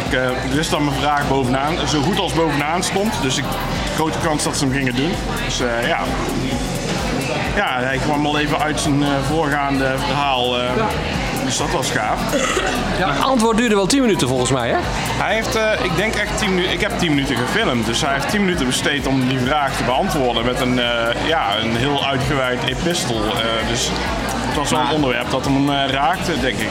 Ik 0.07 0.13
eh, 0.13 0.29
wist 0.55 0.71
dat 0.71 0.79
mijn 0.79 0.95
vraag 0.99 1.27
bovenaan, 1.27 1.73
zo 1.87 2.01
goed 2.01 2.19
als 2.19 2.33
bovenaan 2.33 2.83
stond, 2.83 3.13
dus 3.21 3.37
ik 3.37 3.43
grote 3.95 4.17
kans 4.23 4.43
dat 4.43 4.57
ze 4.57 4.65
hem 4.65 4.73
gingen 4.73 4.95
doen. 4.95 5.11
Dus 5.45 5.59
eh, 5.59 5.87
ja, 5.87 5.99
ja, 7.55 7.79
hij 7.79 7.97
kwam 7.97 8.25
al 8.25 8.39
even 8.39 8.59
uit 8.59 8.79
zijn 8.79 9.03
eh, 9.03 9.09
voorgaande 9.29 9.93
verhaal. 10.05 10.59
eh, 10.59 10.69
Dus 11.45 11.57
dat 11.57 11.71
was 11.71 11.89
gaaf. 11.91 12.19
Ja, 12.99 13.11
het 13.13 13.23
antwoord 13.23 13.57
duurde 13.57 13.75
wel 13.75 13.85
10 13.85 14.01
minuten 14.01 14.27
volgens 14.27 14.51
mij, 14.51 14.69
hè? 14.69 14.77
Hij 15.23 15.33
heeft, 15.33 15.55
eh, 15.55 15.63
ik 15.85 15.95
denk 15.95 16.15
echt 16.15 16.37
10 16.37 16.49
minuten, 16.49 16.73
ik 16.73 16.81
heb 16.81 16.99
10 16.99 17.09
minuten 17.09 17.35
gefilmd, 17.37 17.85
dus 17.85 18.01
hij 18.01 18.13
heeft 18.13 18.29
10 18.29 18.41
minuten 18.45 18.65
besteed 18.65 19.07
om 19.07 19.27
die 19.27 19.39
vraag 19.39 19.77
te 19.77 19.83
beantwoorden 19.83 20.45
met 20.45 20.59
een, 20.61 20.79
eh, 20.79 21.27
ja, 21.27 21.57
een 21.61 21.75
heel 21.75 22.05
uitgeweid 22.05 22.59
epistel. 22.65 23.15
Eh, 23.15 23.67
dus 23.69 23.89
het 24.53 24.61
was 24.61 24.71
wel 24.71 24.81
een 24.89 24.95
onderwerp 24.95 25.29
dat 25.29 25.45
hem 25.45 25.69
eh, 25.69 25.89
raakte, 25.89 26.39
denk 26.39 26.57
ik. 26.57 26.69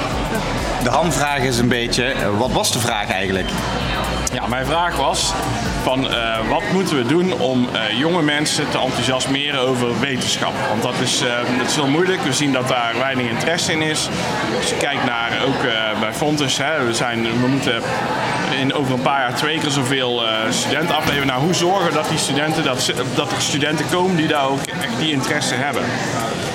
De 0.83 0.91
hamvraag 0.91 1.39
is 1.39 1.59
een 1.59 1.69
beetje, 1.69 2.05
eh, 2.05 2.39
wat 2.39 2.53
was 2.53 2.73
de 2.73 2.79
vraag 2.79 3.11
eigenlijk? 3.11 3.49
Ja, 4.33 4.47
mijn 4.47 4.67
vraag 4.67 4.97
was 4.97 5.33
van 5.83 6.11
eh, 6.11 6.39
wat 6.49 6.63
moeten 6.73 6.97
we 6.97 7.07
doen 7.07 7.33
om 7.33 7.69
jonge 7.97 8.23
mensen 8.23 8.71
te 8.71 8.79
enthousiasmeren 8.79 9.61
over 9.61 10.01
wetenschap? 10.01 10.53
Want 10.69 10.83
dat 10.83 10.95
is, 11.03 11.19
dat 11.59 11.67
is 11.67 11.75
heel 11.75 11.89
moeilijk. 11.89 12.23
We 12.23 12.33
zien 12.33 12.53
dat 12.53 12.69
daar 12.69 12.93
weinig 12.99 13.29
interesse 13.29 13.73
in 13.73 13.83
is. 13.83 14.09
Als 14.57 14.69
je 14.69 14.77
kijkt 14.77 15.05
naar 15.05 15.31
ook 15.47 15.63
bij 16.01 16.13
Fontes, 16.13 16.59
hè, 16.59 16.85
we, 16.87 16.95
zijn, 16.95 17.23
we 17.23 17.47
moeten 17.47 17.83
in 18.61 18.75
over 18.75 18.93
een 18.93 19.03
paar 19.03 19.21
jaar 19.21 19.35
twee 19.35 19.59
keer 19.59 19.71
zoveel 19.71 20.23
studenten 20.51 20.97
afleveren. 20.97 21.27
Nou, 21.27 21.43
hoe 21.43 21.55
zorgen 21.55 21.93
dat 21.93 22.09
die 22.09 22.19
studenten, 22.19 22.65
dat, 22.65 22.93
dat 23.15 23.33
er 23.33 23.41
studenten 23.41 23.89
komen 23.91 24.17
die 24.17 24.29
daar 24.29 24.49
ook 24.49 24.63
echt 24.67 24.99
die 24.99 25.13
interesse 25.13 25.55
hebben? 25.55 25.83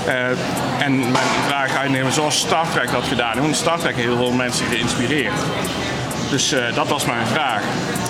Eh, 0.08 0.86
en 0.86 1.00
mijn 1.00 1.26
vraag 1.48 1.78
uitnemen 1.78 2.12
zoals 2.12 2.38
Star 2.38 2.70
Trek 2.72 2.92
dat 2.92 3.04
gedaan 3.04 3.32
heeft. 3.32 3.42
Want 3.42 3.56
Star 3.56 3.80
Trek 3.80 3.96
heeft 3.96 4.08
heel 4.08 4.18
veel 4.18 4.32
mensen 4.32 4.66
geïnspireerd. 4.66 5.34
Dus 6.30 6.52
eh, 6.52 6.76
dat 6.76 6.88
was 6.88 7.06
mijn 7.06 7.28
vraag. 7.28 7.62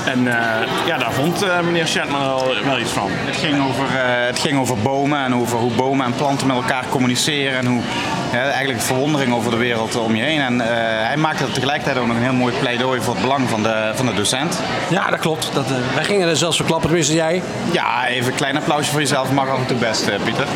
En 0.05 0.27
eh, 0.27 0.67
ja, 0.85 0.97
daar 0.97 1.13
vond 1.13 1.41
eh, 1.41 1.59
meneer 1.59 1.87
Shatman 1.87 2.21
wel, 2.21 2.53
wel 2.65 2.79
iets 2.79 2.91
van. 2.91 3.09
Het 3.11 3.35
ging, 3.35 3.67
over, 3.67 3.85
eh, 3.85 4.25
het 4.25 4.39
ging 4.39 4.59
over 4.59 4.77
bomen 4.77 5.19
en 5.19 5.35
over 5.35 5.57
hoe 5.57 5.71
bomen 5.71 6.05
en 6.05 6.13
planten 6.13 6.47
met 6.47 6.55
elkaar 6.55 6.83
communiceren. 6.89 7.57
En 7.57 7.65
hoe 7.65 7.81
hè, 8.29 8.49
eigenlijk 8.49 8.81
verwondering 8.81 9.33
over 9.33 9.51
de 9.51 9.57
wereld 9.57 9.95
om 9.95 10.15
je 10.15 10.23
heen. 10.23 10.41
En 10.41 10.61
eh, 10.61 10.67
hij 11.07 11.17
maakte 11.17 11.51
tegelijkertijd 11.51 11.97
ook 11.97 12.07
nog 12.07 12.15
een 12.15 12.23
heel 12.23 12.33
mooi 12.33 12.53
pleidooi 12.59 13.01
voor 13.01 13.13
het 13.13 13.21
belang 13.21 13.49
van 13.49 13.63
de, 13.63 13.91
van 13.95 14.05
de 14.05 14.13
docent. 14.13 14.59
Ja, 14.89 15.09
dat 15.09 15.19
klopt. 15.19 15.49
Dat, 15.53 15.65
wij 15.95 16.03
gingen 16.03 16.27
er 16.27 16.37
zelfs 16.37 16.55
verklappen, 16.55 16.87
tenminste 16.87 17.15
jij. 17.15 17.41
Ja, 17.71 18.07
even 18.07 18.31
een 18.31 18.37
klein 18.37 18.57
applausje 18.57 18.91
voor 18.91 18.99
jezelf. 18.99 19.31
Mag 19.31 19.49
af 19.49 19.57
en 19.57 19.65
toe 19.65 19.77
best, 19.77 20.07
eh, 20.07 20.15
Pieter. 20.23 20.47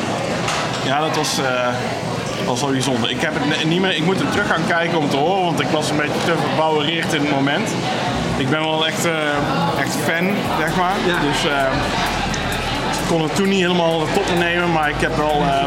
Ja, 0.83 0.99
dat 0.99 1.15
was, 1.15 1.37
eh, 1.37 1.67
was 2.45 2.61
wel 2.61 2.71
bijzonder. 2.71 3.09
Ik, 3.09 3.21
heb 3.21 3.33
het 3.33 3.65
niet 3.65 3.81
meer, 3.81 3.95
ik 3.95 4.05
moet 4.05 4.17
hem 4.17 4.31
terug 4.31 4.47
gaan 4.47 4.67
kijken 4.67 4.97
om 4.97 5.09
te 5.09 5.17
horen, 5.17 5.43
want 5.43 5.59
ik 5.59 5.67
was 5.67 5.89
een 5.89 5.97
beetje 5.97 6.23
te 6.25 6.33
verbouwereerd 6.47 7.13
in 7.13 7.21
het 7.21 7.31
moment. 7.31 7.69
Ik 8.37 8.49
ben 8.49 8.59
wel 8.59 8.87
echt, 8.87 9.05
eh, 9.05 9.13
echt 9.79 9.95
fan, 9.95 10.29
zeg 10.59 10.75
maar. 10.75 10.95
Dus 11.21 11.45
eh, 11.45 11.65
kon 13.11 13.21
het 13.21 13.35
toen 13.35 13.49
niet 13.49 13.61
helemaal 13.61 13.99
de 13.99 14.05
top 14.13 14.37
nemen, 14.37 14.71
maar 14.71 14.89
ik 14.89 14.99
heb 14.99 15.15
wel 15.15 15.41
eh, 15.41 15.63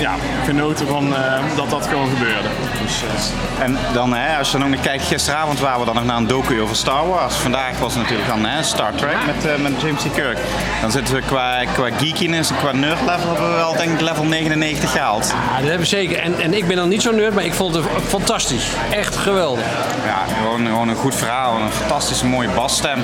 ja, 0.00 0.14
genoten 0.44 0.86
van 0.86 1.16
eh, 1.16 1.42
dat 1.56 1.70
dat 1.70 1.86
gewoon 1.86 2.08
gebeurde. 2.08 2.48
Dus, 2.82 3.02
eh, 3.02 3.64
En 3.64 3.78
dan, 3.92 4.14
hè, 4.14 4.38
als 4.38 4.50
je 4.50 4.58
dan 4.58 4.66
ook 4.66 4.72
nog 4.72 4.80
kijkt, 4.80 5.04
gisteravond 5.04 5.60
waren 5.60 5.80
we 5.80 5.86
dan 5.86 5.94
nog 5.94 6.04
naar 6.04 6.16
een 6.16 6.26
docu 6.26 6.60
over 6.60 6.76
Star 6.76 7.08
Wars. 7.08 7.34
Vandaag 7.34 7.78
was 7.78 7.92
het 7.94 8.02
natuurlijk 8.02 8.28
dan 8.28 8.44
hè, 8.44 8.62
Star 8.62 8.94
Trek 8.94 9.16
met, 9.26 9.46
eh, 9.46 9.56
met 9.62 9.80
James 9.80 10.02
T. 10.02 10.12
Kirk. 10.12 10.38
Dan 10.80 10.90
zitten 10.90 11.14
we 11.14 11.20
qua, 11.20 11.64
qua 11.64 11.88
geekiness 11.98 12.50
en 12.50 12.56
qua 12.56 12.72
nerd 12.72 13.00
level 13.00 13.32
hebben 13.32 13.50
we 13.50 13.56
wel 13.56 13.76
denk 13.76 13.90
ik 13.90 14.00
level 14.00 14.24
99 14.24 14.90
gehaald. 14.90 15.26
Ja, 15.26 15.52
dat 15.52 15.60
hebben 15.60 15.78
we 15.78 15.86
zeker. 15.86 16.18
En, 16.18 16.40
en 16.40 16.54
ik 16.54 16.66
ben 16.66 16.76
dan 16.76 16.88
niet 16.88 17.02
zo 17.02 17.10
nerd, 17.10 17.34
maar 17.34 17.44
ik 17.44 17.54
vond 17.54 17.74
het 17.74 17.84
fantastisch. 18.06 18.66
Echt 18.90 19.16
geweldig. 19.16 19.64
Ja, 20.04 20.34
gewoon, 20.40 20.66
gewoon 20.66 20.88
een 20.88 20.96
goed 20.96 21.14
verhaal, 21.14 21.60
een 21.60 21.70
fantastische 21.70 22.26
mooie 22.26 22.48
basstem. 22.48 22.98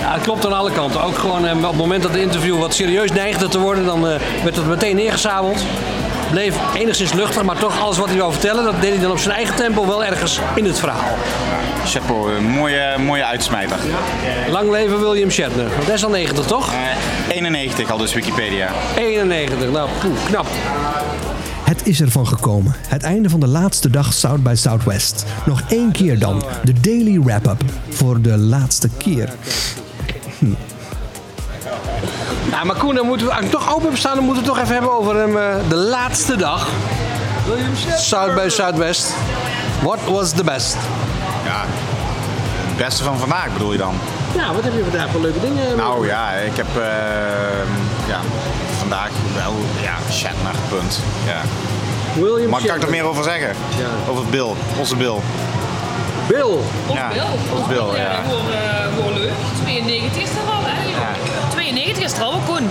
Ja, 0.00 0.12
het 0.12 0.22
klopt 0.22 0.46
aan 0.46 0.52
alle 0.52 0.72
kanten. 0.72 1.02
Ook 1.02 1.18
gewoon 1.18 1.46
eh, 1.46 1.56
op 1.56 1.62
het 1.62 1.76
moment 1.76 2.02
dat 2.02 2.10
het 2.12 2.20
interview 2.20 2.55
wat 2.58 2.74
serieus 2.74 3.12
neigde 3.12 3.48
te 3.48 3.58
worden, 3.58 3.84
dan 3.84 4.08
eh, 4.08 4.20
werd 4.42 4.56
het 4.56 4.66
meteen 4.66 4.96
neergezabeld. 4.96 5.64
Bleef 6.30 6.56
enigszins 6.74 7.12
luchtig, 7.12 7.42
maar 7.42 7.58
toch 7.58 7.80
alles 7.80 7.98
wat 7.98 8.08
hij 8.08 8.18
wou 8.18 8.32
vertellen, 8.32 8.64
dat 8.64 8.80
deed 8.80 8.90
hij 8.90 9.00
dan 9.00 9.10
op 9.10 9.18
zijn 9.18 9.34
eigen 9.34 9.54
tempo 9.54 9.86
wel 9.86 10.04
ergens 10.04 10.40
in 10.54 10.64
het 10.64 10.78
verhaal. 10.78 11.14
Chapeau, 11.84 12.32
een 12.32 12.44
mooie, 12.44 12.98
mooie 12.98 13.24
uitsmijter. 13.24 13.76
Lang 14.50 14.70
leven 14.70 15.00
William 15.00 15.30
Shatner. 15.30 15.68
Want 15.68 15.86
dat 15.86 15.94
is 15.94 16.04
al 16.04 16.10
90, 16.10 16.46
toch? 16.46 16.72
Eh, 16.72 17.36
91 17.36 17.90
al 17.90 17.98
dus 17.98 18.14
Wikipedia. 18.14 18.68
91. 18.96 19.70
Nou, 19.70 19.88
poeh, 20.00 20.24
knap. 20.24 20.46
Het 21.64 21.86
is 21.86 22.00
ervan 22.00 22.26
gekomen. 22.26 22.74
Het 22.88 23.02
einde 23.02 23.30
van 23.30 23.40
de 23.40 23.46
laatste 23.46 23.90
dag 23.90 24.12
South 24.12 24.42
by 24.42 24.54
Southwest. 24.54 25.24
Nog 25.46 25.62
één 25.68 25.92
keer 25.92 26.18
dan. 26.18 26.42
De 26.64 26.72
daily 26.80 27.20
wrap-up. 27.20 27.62
Voor 27.88 28.20
de 28.20 28.36
laatste 28.36 28.88
keer. 28.96 29.32
Ja, 32.50 32.64
maar 32.64 32.76
Koen, 32.76 32.94
dan 32.94 33.06
moeten 33.06 33.26
we, 33.26 33.32
als 33.32 33.44
ik 33.44 33.50
toch 33.50 33.74
open 33.74 33.88
heb 33.88 33.96
staan, 33.96 34.14
dan 34.14 34.24
moeten 34.24 34.42
we 34.42 34.48
het 34.48 34.58
toch 34.58 34.64
even 34.64 34.74
hebben 34.74 34.98
over 34.98 35.16
hem, 35.16 35.36
eh, 35.36 35.68
de 35.68 35.76
laatste 35.76 36.36
dag. 36.36 36.68
South 37.96 38.34
by 38.34 38.48
Southwest. 38.48 39.14
What 39.82 39.98
was 40.04 40.30
the 40.30 40.44
best? 40.44 40.76
Ja, 41.44 41.64
het 42.66 42.76
beste 42.76 43.04
van 43.04 43.18
vandaag 43.18 43.52
bedoel 43.52 43.72
je 43.72 43.78
dan? 43.78 43.94
Nou, 44.36 44.54
wat 44.54 44.64
heb 44.64 44.72
je 44.72 44.82
vandaag 44.82 45.10
voor 45.10 45.20
leuke 45.20 45.40
dingen? 45.40 45.76
Nou 45.76 46.06
ja, 46.06 46.30
ik 46.30 46.56
heb 46.56 46.66
eh, 46.76 46.82
ja, 48.08 48.20
vandaag 48.78 49.10
wel 49.34 49.54
ja, 49.82 49.94
Shatner, 50.10 50.54
punt. 50.68 51.00
Ja. 51.26 51.40
William 52.20 52.50
Maar 52.50 52.62
kan 52.64 52.76
ik 52.76 52.82
er 52.82 52.90
meer 52.90 53.04
over 53.04 53.24
zeggen? 53.24 53.48
Ja. 53.78 54.10
Over 54.10 54.24
Bill, 54.24 54.52
onze 54.78 54.96
Bill. 54.96 55.16
Bill. 56.26 56.58
Ja, 56.92 57.10
ons 57.56 57.66
Bill, 57.68 58.00
ja. 58.00 58.22
Gewoon, 58.22 59.12
eh, 59.12 59.16
leuk. 59.16 59.32
92 59.62 60.22
is 60.22 60.28
92 61.72 62.04
is 62.04 62.12
er 62.12 62.22
al, 62.22 62.32
ook 62.32 62.44
Koen. 62.46 62.70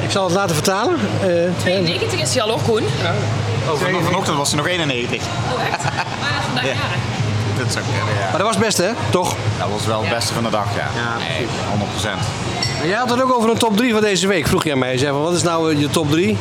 Ik 0.00 0.10
zal 0.10 0.24
het 0.24 0.34
laten 0.34 0.54
vertalen. 0.54 0.94
Eh, 1.20 1.28
92 1.56 2.20
is 2.20 2.34
hij 2.34 2.42
al, 2.42 2.50
ook 2.50 2.62
Koen. 2.64 2.82
Oh, 3.68 3.78
van- 3.78 4.02
vanochtend 4.04 4.36
was 4.36 4.48
hij 4.48 4.56
nog 4.58 4.66
91. 4.68 5.22
Oh, 5.22 5.66
echt? 5.72 5.84
Maar 5.84 6.42
vandaag 6.46 6.64
Ja. 6.64 6.72
Dat 7.58 7.72
zou 7.72 7.84
kunnen, 7.84 8.14
ja. 8.14 8.20
maar 8.28 8.32
dat 8.38 8.46
was 8.46 8.54
het 8.56 8.64
beste, 8.64 8.82
hè? 8.82 8.90
Toch? 9.10 9.36
Dat 9.58 9.68
was 9.70 9.86
wel 9.86 10.00
het 10.00 10.10
beste 10.14 10.32
van 10.34 10.42
de 10.42 10.50
dag, 10.50 10.66
ja. 10.74 10.80
Ja, 10.94 11.16
nee, 11.28 11.46
100%. 11.70 12.18
En 12.82 12.88
jij 12.88 12.98
had 12.98 13.10
het 13.10 13.22
ook 13.22 13.32
over 13.34 13.50
een 13.50 13.58
top 13.58 13.76
3 13.76 13.92
van 13.92 14.00
deze 14.00 14.26
week. 14.26 14.46
Vroeg 14.46 14.64
je 14.64 14.72
aan 14.72 14.78
mij. 14.78 14.98
Van, 14.98 15.22
wat 15.22 15.32
is 15.34 15.42
nou 15.42 15.72
eh, 15.74 15.80
je 15.80 15.90
top 15.90 16.10
3? 16.10 16.36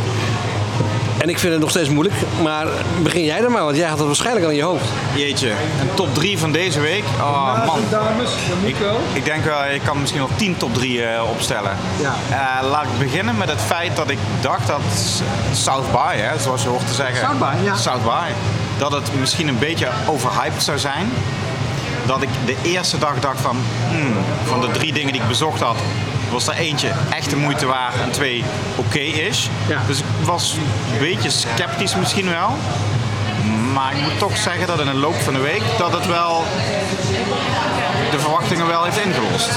En 1.22 1.30
ik 1.30 1.40
vind 1.40 1.52
het 1.52 1.62
nog 1.62 1.70
steeds 1.70 1.90
moeilijk. 1.90 2.16
Maar 2.42 2.68
begin 3.02 3.24
jij 3.24 3.44
er 3.44 3.52
maar, 3.52 3.64
want 3.64 3.78
jij 3.78 3.88
had 3.88 3.98
het 3.98 4.08
waarschijnlijk 4.08 4.46
al 4.46 4.52
in 4.52 4.58
je 4.58 4.64
hoofd. 4.64 4.86
Jeetje, 5.16 5.50
een 5.50 5.94
top 5.94 6.14
3 6.14 6.38
van 6.38 6.52
deze 6.52 6.80
week? 6.80 7.04
Oh 7.20 7.66
man. 7.66 7.80
Ik, 8.64 8.76
ik 9.14 9.26
denk 9.26 9.44
wel, 9.44 9.66
ik 9.66 9.82
kan 9.84 10.00
misschien 10.00 10.20
wel 10.22 10.30
10 10.36 10.58
top 10.58 10.74
3 10.74 11.04
eh, 11.06 11.30
opstellen. 11.30 11.78
Ja. 12.02 12.16
Eh, 12.30 12.70
laat 12.70 12.84
ik 12.84 13.00
beginnen 13.00 13.38
met 13.38 13.50
het 13.50 13.62
feit 13.62 13.96
dat 13.96 14.10
ik 14.10 14.18
dacht 14.42 14.68
dat 14.68 14.82
South 15.54 15.92
by, 15.92 16.16
hè, 16.16 16.40
zoals 16.40 16.64
je 16.64 16.70
hoort 16.70 16.88
te 16.88 16.94
zeggen. 16.94 17.18
South 17.18 17.40
by, 17.40 17.64
ja. 17.64 17.76
South 17.76 18.04
by. 18.04 18.30
Dat 18.78 18.92
het 18.92 19.10
misschien 19.20 19.48
een 19.48 19.60
beetje 19.60 19.88
overhyped 20.08 20.64
zou 20.64 20.80
zijn. 20.80 21.12
Dat 22.06 22.22
ik 22.22 22.30
de 22.46 22.56
eerste 22.62 22.98
dag 22.98 23.20
dacht 23.20 23.42
van, 23.42 23.58
hmm, 23.90 24.14
van 24.46 24.62
de 24.62 24.72
drie 24.72 24.94
dingen 24.94 25.14
die 25.14 25.22
ik 25.22 25.28
bezocht 25.28 25.62
had, 25.62 25.78
was 26.32 26.48
er 26.48 26.54
eentje 26.54 26.92
echt 27.10 27.30
de 27.30 27.36
moeite 27.36 27.66
waard 27.66 28.02
en 28.02 28.12
twee 28.12 28.44
oké 28.76 29.00
is. 29.00 29.50
Ja. 29.68 29.82
Dus 29.88 30.00
ik 30.00 30.06
was 30.24 30.56
een 30.94 31.00
beetje 31.00 31.30
sceptisch 31.30 31.96
misschien 31.96 32.30
wel. 32.30 32.58
Maar 33.74 33.96
ik 33.96 34.02
moet 34.02 34.20
toch 34.20 34.38
zeggen 34.38 34.68
dat 34.68 34.80
in 34.80 34.86
de 34.86 34.94
loop 34.94 35.16
van 35.16 35.34
de 35.34 35.40
week 35.40 35.62
dat 35.78 35.94
het 35.94 36.08
wel 36.08 36.44
de 38.12 38.20
verwachtingen 38.20 38.68
wel 38.68 38.84
heeft 38.84 39.00
ingelost. 39.06 39.50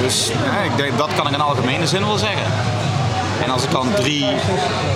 Dus 0.00 0.30
ja, 0.44 0.60
ik 0.60 0.76
denk, 0.76 0.98
dat 0.98 1.14
kan 1.14 1.26
ik 1.26 1.34
in 1.34 1.40
algemene 1.40 1.86
zin 1.86 2.06
wel 2.06 2.18
zeggen. 2.18 2.52
En 3.42 3.50
als 3.50 3.64
ik 3.64 3.70
dan 3.70 3.92
drie, 3.94 4.26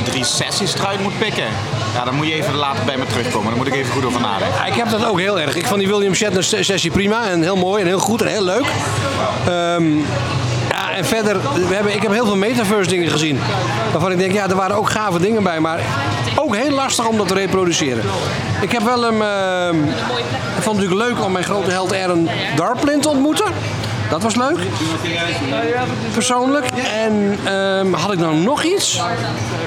drie 0.04 0.24
sessies 0.24 0.74
eruit 0.74 1.00
moet 1.00 1.18
pikken, 1.18 1.46
ja, 1.94 2.04
dan 2.04 2.14
moet 2.14 2.26
je 2.26 2.32
even 2.32 2.54
later 2.54 2.84
bij 2.84 2.96
me 2.96 3.06
terugkomen. 3.06 3.48
Dan 3.48 3.58
moet 3.58 3.66
ik 3.66 3.74
even 3.74 3.92
goed 3.92 4.04
over 4.04 4.20
nadenken. 4.20 4.66
Ik 4.66 4.74
heb 4.74 4.90
dat 4.90 5.04
ook 5.04 5.18
heel 5.18 5.40
erg. 5.40 5.56
Ik 5.56 5.66
vond 5.66 5.80
die 5.80 5.88
William 5.88 6.14
Shatner 6.14 6.44
sessie 6.44 6.90
prima 6.90 7.28
en 7.28 7.42
heel 7.42 7.56
mooi 7.56 7.80
en 7.80 7.86
heel 7.86 7.98
goed 7.98 8.22
en 8.22 8.28
heel 8.28 8.44
leuk. 8.44 8.66
Ehm, 9.46 9.84
en 10.94 11.04
verder, 11.04 11.36
we 11.68 11.74
hebben, 11.74 11.94
ik 11.94 12.02
heb 12.02 12.12
heel 12.12 12.26
veel 12.26 12.36
metaverse 12.36 12.90
dingen 12.90 13.10
gezien. 13.10 13.38
Waarvan 13.92 14.12
ik 14.12 14.18
denk, 14.18 14.32
ja, 14.32 14.48
er 14.48 14.56
waren 14.56 14.76
ook 14.76 14.90
gave 14.90 15.18
dingen 15.18 15.42
bij, 15.42 15.60
maar 15.60 15.80
ook 16.36 16.56
heel 16.56 16.70
lastig 16.70 17.08
om 17.08 17.16
dat 17.16 17.28
te 17.28 17.34
reproduceren. 17.34 18.04
Ik 18.60 18.72
heb 18.72 18.82
wel 18.82 19.02
hem. 19.02 19.22
ehm, 19.22 19.82
ik 20.56 20.62
vond 20.62 20.76
het 20.76 20.84
natuurlijk 20.84 21.16
leuk 21.16 21.24
om 21.24 21.32
mijn 21.32 21.44
grote 21.44 21.70
held 21.70 21.94
Aaron 21.94 22.28
Darplin 22.56 23.00
te 23.00 23.08
ontmoeten. 23.08 23.46
Dat 24.14 24.22
was 24.22 24.34
leuk. 24.34 24.58
Persoonlijk. 26.12 26.64
En 26.94 27.38
ehm, 27.44 27.92
had 27.92 28.12
ik 28.12 28.18
nou 28.18 28.34
nog 28.36 28.62
iets? 28.62 29.00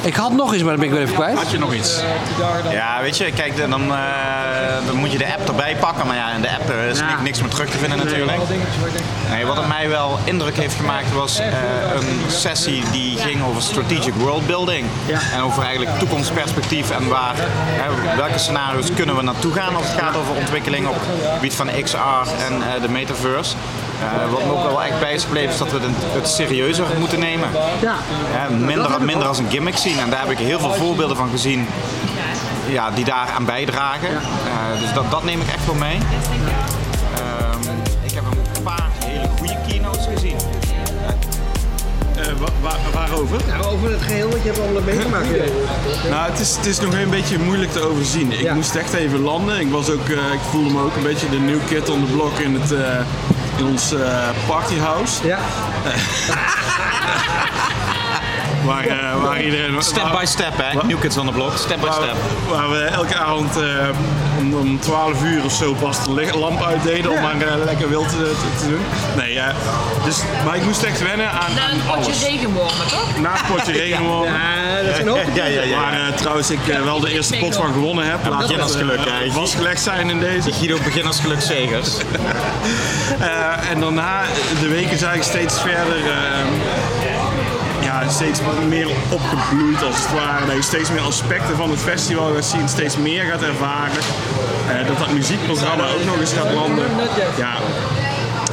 Ik 0.02 0.16
had 0.16 0.32
nog 0.32 0.54
iets, 0.54 0.64
maar 0.64 0.72
dat 0.72 0.80
ben 0.80 0.88
ik 0.90 0.94
weer 0.94 1.02
even 1.04 1.16
kwijt. 1.16 1.38
Had 1.38 1.52
je 1.52 1.58
nog 1.60 1.74
iets? 1.74 2.02
Ja, 2.72 3.02
weet 3.02 3.18
je, 3.18 3.32
kijk, 3.32 3.58
dan, 3.58 3.72
eh, 3.94 4.00
dan 4.86 4.96
moet 4.96 5.12
je 5.12 5.18
de 5.18 5.34
app 5.38 5.48
erbij 5.48 5.76
pakken. 5.80 6.08
Maar 6.08 6.16
ja, 6.16 6.32
in 6.32 6.42
de 6.42 6.50
app 6.50 6.70
eh, 6.70 6.90
is 6.90 7.00
ni- 7.00 7.06
niks 7.24 7.42
meer 7.42 7.50
terug 7.50 7.70
te 7.70 7.78
vinden 7.78 7.98
natuurlijk. 7.98 8.38
Nee, 9.30 9.46
wat 9.46 9.58
het 9.58 9.68
mij 9.68 9.90
wel 9.90 10.20
indruk 10.24 10.58
heeft 10.58 10.76
gemaakt 10.76 11.14
was 11.14 11.40
eh, 11.40 11.48
een 11.96 12.20
sessie 12.32 12.84
die 12.92 13.18
ging 13.18 13.44
over 13.44 13.62
strategic 13.62 14.14
worldbuilding. 14.14 14.86
En 15.34 15.42
over 15.42 15.64
eigenlijk 15.64 16.00
toekomstperspectief 16.00 16.92
en 16.92 17.08
waar, 17.08 17.34
hè, 17.38 18.16
welke 18.16 18.38
scenario's 18.38 18.88
kunnen 18.96 19.16
we 19.16 19.22
naartoe 19.22 19.54
gaan 19.54 19.76
als 19.76 19.86
het 19.88 20.00
gaat 20.02 20.16
over 20.16 20.36
ontwikkeling 20.36 20.88
op 20.88 20.96
het 21.00 21.34
gebied 21.34 21.54
van 21.56 21.70
XR 21.84 21.98
en 22.48 22.54
eh, 22.54 22.82
de 22.82 22.90
metaverse. 22.90 23.56
Eh, 24.02 24.32
wat 24.32 24.46
me 24.46 24.52
ook 24.52 24.64
wel 24.64 24.84
echt 24.84 25.00
bij 25.00 25.14
is 25.14 25.24
gebleven 25.24 25.50
is 25.52 25.58
dat 25.58 25.72
we 25.72 25.80
het, 25.80 25.92
het 26.14 26.28
serieuzer 26.28 26.86
moeten 27.00 27.20
nemen. 27.20 27.50
Ja. 27.82 27.96
Minder, 28.50 29.02
minder 29.02 29.28
als 29.28 29.38
een 29.38 29.50
gimmick 29.50 29.78
zien. 29.78 30.00
En 30.00 30.10
daar 30.10 30.20
heb 30.20 30.30
ik 30.32 30.38
heel 30.38 30.60
veel 30.60 30.74
voorbeelden 30.74 31.18
van 31.18 31.30
gezien 31.30 31.68
ja, 32.70 32.92
die 32.92 33.06
daar 33.06 33.30
aan 33.38 33.46
bijdragen. 33.46 34.10
Eh, 34.10 34.82
dus 34.82 34.94
dat, 34.94 35.12
dat 35.12 35.24
neem 35.24 35.42
ik 35.42 35.48
echt 35.48 35.66
wel 35.66 35.76
mee. 35.76 35.98
Ehm, 37.16 37.78
ik 38.04 38.12
heb 38.14 38.24
een 38.56 38.64
paar 38.64 38.88
hele 39.06 39.28
goede 39.38 39.56
keynotes 39.68 40.06
gezien. 40.14 40.36
Eh, 42.16 42.26
wa- 42.40 42.48
wa- 42.70 42.78
waarover? 42.94 43.38
Nou, 43.48 43.66
over 43.66 43.92
het 43.92 44.02
geheel 44.02 44.30
wat 44.30 44.38
je 44.44 44.48
hebt 44.50 44.60
allemaal 44.60 44.82
meegemaakt. 44.86 45.28
Nou, 46.10 46.32
het 46.32 46.40
is, 46.40 46.56
het 46.56 46.66
is 46.66 46.80
nog 46.80 46.94
een 46.94 47.10
beetje 47.10 47.40
moeilijk 47.40 47.72
te 47.72 47.80
overzien. 47.90 48.32
Ik 48.32 48.40
Ja. 48.42 48.54
moest 48.54 48.76
echt 48.76 48.94
even 48.94 49.20
landen. 49.20 49.60
Ik, 49.60 49.72
was 49.72 49.90
ook, 49.90 50.08
eh, 50.10 50.34
ik 50.34 50.40
voelde 50.52 50.70
me 50.74 50.82
ook 50.82 50.96
een 50.96 51.04
beetje 51.04 51.30
de 51.30 51.40
new 51.40 51.60
kid 51.68 51.90
on 51.90 52.06
the 52.06 52.12
block 52.12 52.38
in, 52.38 52.56
het, 52.62 52.72
eh, 52.72 52.80
in 53.58 53.66
ons 53.66 53.92
eh, 53.92 54.30
partyhouse. 54.48 55.28
Ja. 55.28 55.40
Waar, 58.68 58.86
eh, 58.86 59.22
waar 59.22 59.42
iedereen... 59.44 59.82
Step 59.94 60.04
waar- 60.04 60.20
by 60.20 60.26
step, 60.26 60.54
hè? 60.58 60.88
New 60.88 61.00
Kids 61.00 61.18
on 61.18 61.26
the 61.26 61.32
Block, 61.32 61.58
step 61.58 61.80
by 61.80 61.86
Waar, 61.86 61.94
step. 61.94 62.16
waar 62.50 62.70
we 62.70 62.78
elke 62.84 63.16
avond 63.16 63.58
eh, 63.58 63.64
om, 64.40 64.54
om 64.54 64.80
12 64.80 65.24
uur 65.24 65.44
of 65.44 65.54
zo 65.54 65.74
pas 65.74 65.98
de 66.04 66.38
lamp 66.38 66.64
uitdeden 66.64 67.12
om 67.12 67.22
maar 67.22 67.42
eh, 67.42 67.64
lekker 67.66 67.90
wild 67.90 68.10
te, 68.10 68.16
te- 68.16 68.60
te 68.64 68.70
doen. 68.70 68.82
Nee, 69.18 69.40
eh, 69.40 69.56
dus, 70.06 70.18
maar 70.46 70.56
ik 70.56 70.64
moest 70.64 70.84
echt 70.84 71.02
wennen 71.04 71.30
aan, 71.32 71.54
Na 71.56 71.70
een 71.72 71.78
potje 71.86 72.04
alles. 72.12 72.24
regenwormen, 72.24 72.88
toch? 72.88 73.20
Na 73.20 73.32
een 73.32 73.56
potje 73.56 73.72
regenwormen. 73.84 74.34
Ja, 74.34 74.82
dat 74.86 74.96
zijn 74.96 75.10
ook. 75.10 75.18
Ja, 75.36 75.46
ja, 75.46 75.62
ja. 75.62 75.80
Waar 75.80 75.94
eh, 75.94 76.14
trouwens 76.16 76.50
ik 76.50 76.60
wel 76.84 77.00
de 77.00 77.12
eerste 77.14 77.38
pot 77.38 77.56
van 77.56 77.74
gewonnen 77.74 78.06
heb. 78.06 78.20
Laat 78.24 78.40
het 78.40 78.48
beginnersgeluk, 78.48 79.00
hè. 79.06 79.32
vastgelegd 79.32 79.82
zijn 79.82 80.10
in 80.10 80.20
deze. 80.20 80.52
Guido 80.52 80.78
beginnersgeluk 80.84 81.42
zegers. 81.42 81.90
Eh, 83.20 83.70
en 83.72 83.80
daarna, 83.80 84.22
de 84.62 84.68
weken 84.68 84.98
zijn 84.98 85.24
steeds 85.24 85.62
verder, 85.62 85.98
ja, 88.04 88.10
steeds 88.10 88.40
meer 88.68 88.88
opgebloeid 89.10 89.84
als 89.84 89.96
het 89.96 90.14
ware. 90.14 90.46
Dat 90.46 90.56
je 90.56 90.62
steeds 90.62 90.92
meer 90.92 91.02
aspecten 91.02 91.56
van 91.56 91.70
het 91.70 91.80
festival 91.80 92.34
gaat 92.34 92.46
zien, 92.46 92.70
steeds 92.70 92.98
meer 92.98 93.24
gaat 93.24 93.42
ervaren. 93.42 94.02
Eh, 94.70 94.88
dat 94.88 94.98
dat 94.98 95.12
muziekprogramma 95.12 95.84
ook 95.84 96.06
nog 96.06 96.20
eens 96.20 96.34
gaat 96.34 96.54
landen. 96.54 96.86
Ja, 97.38 97.54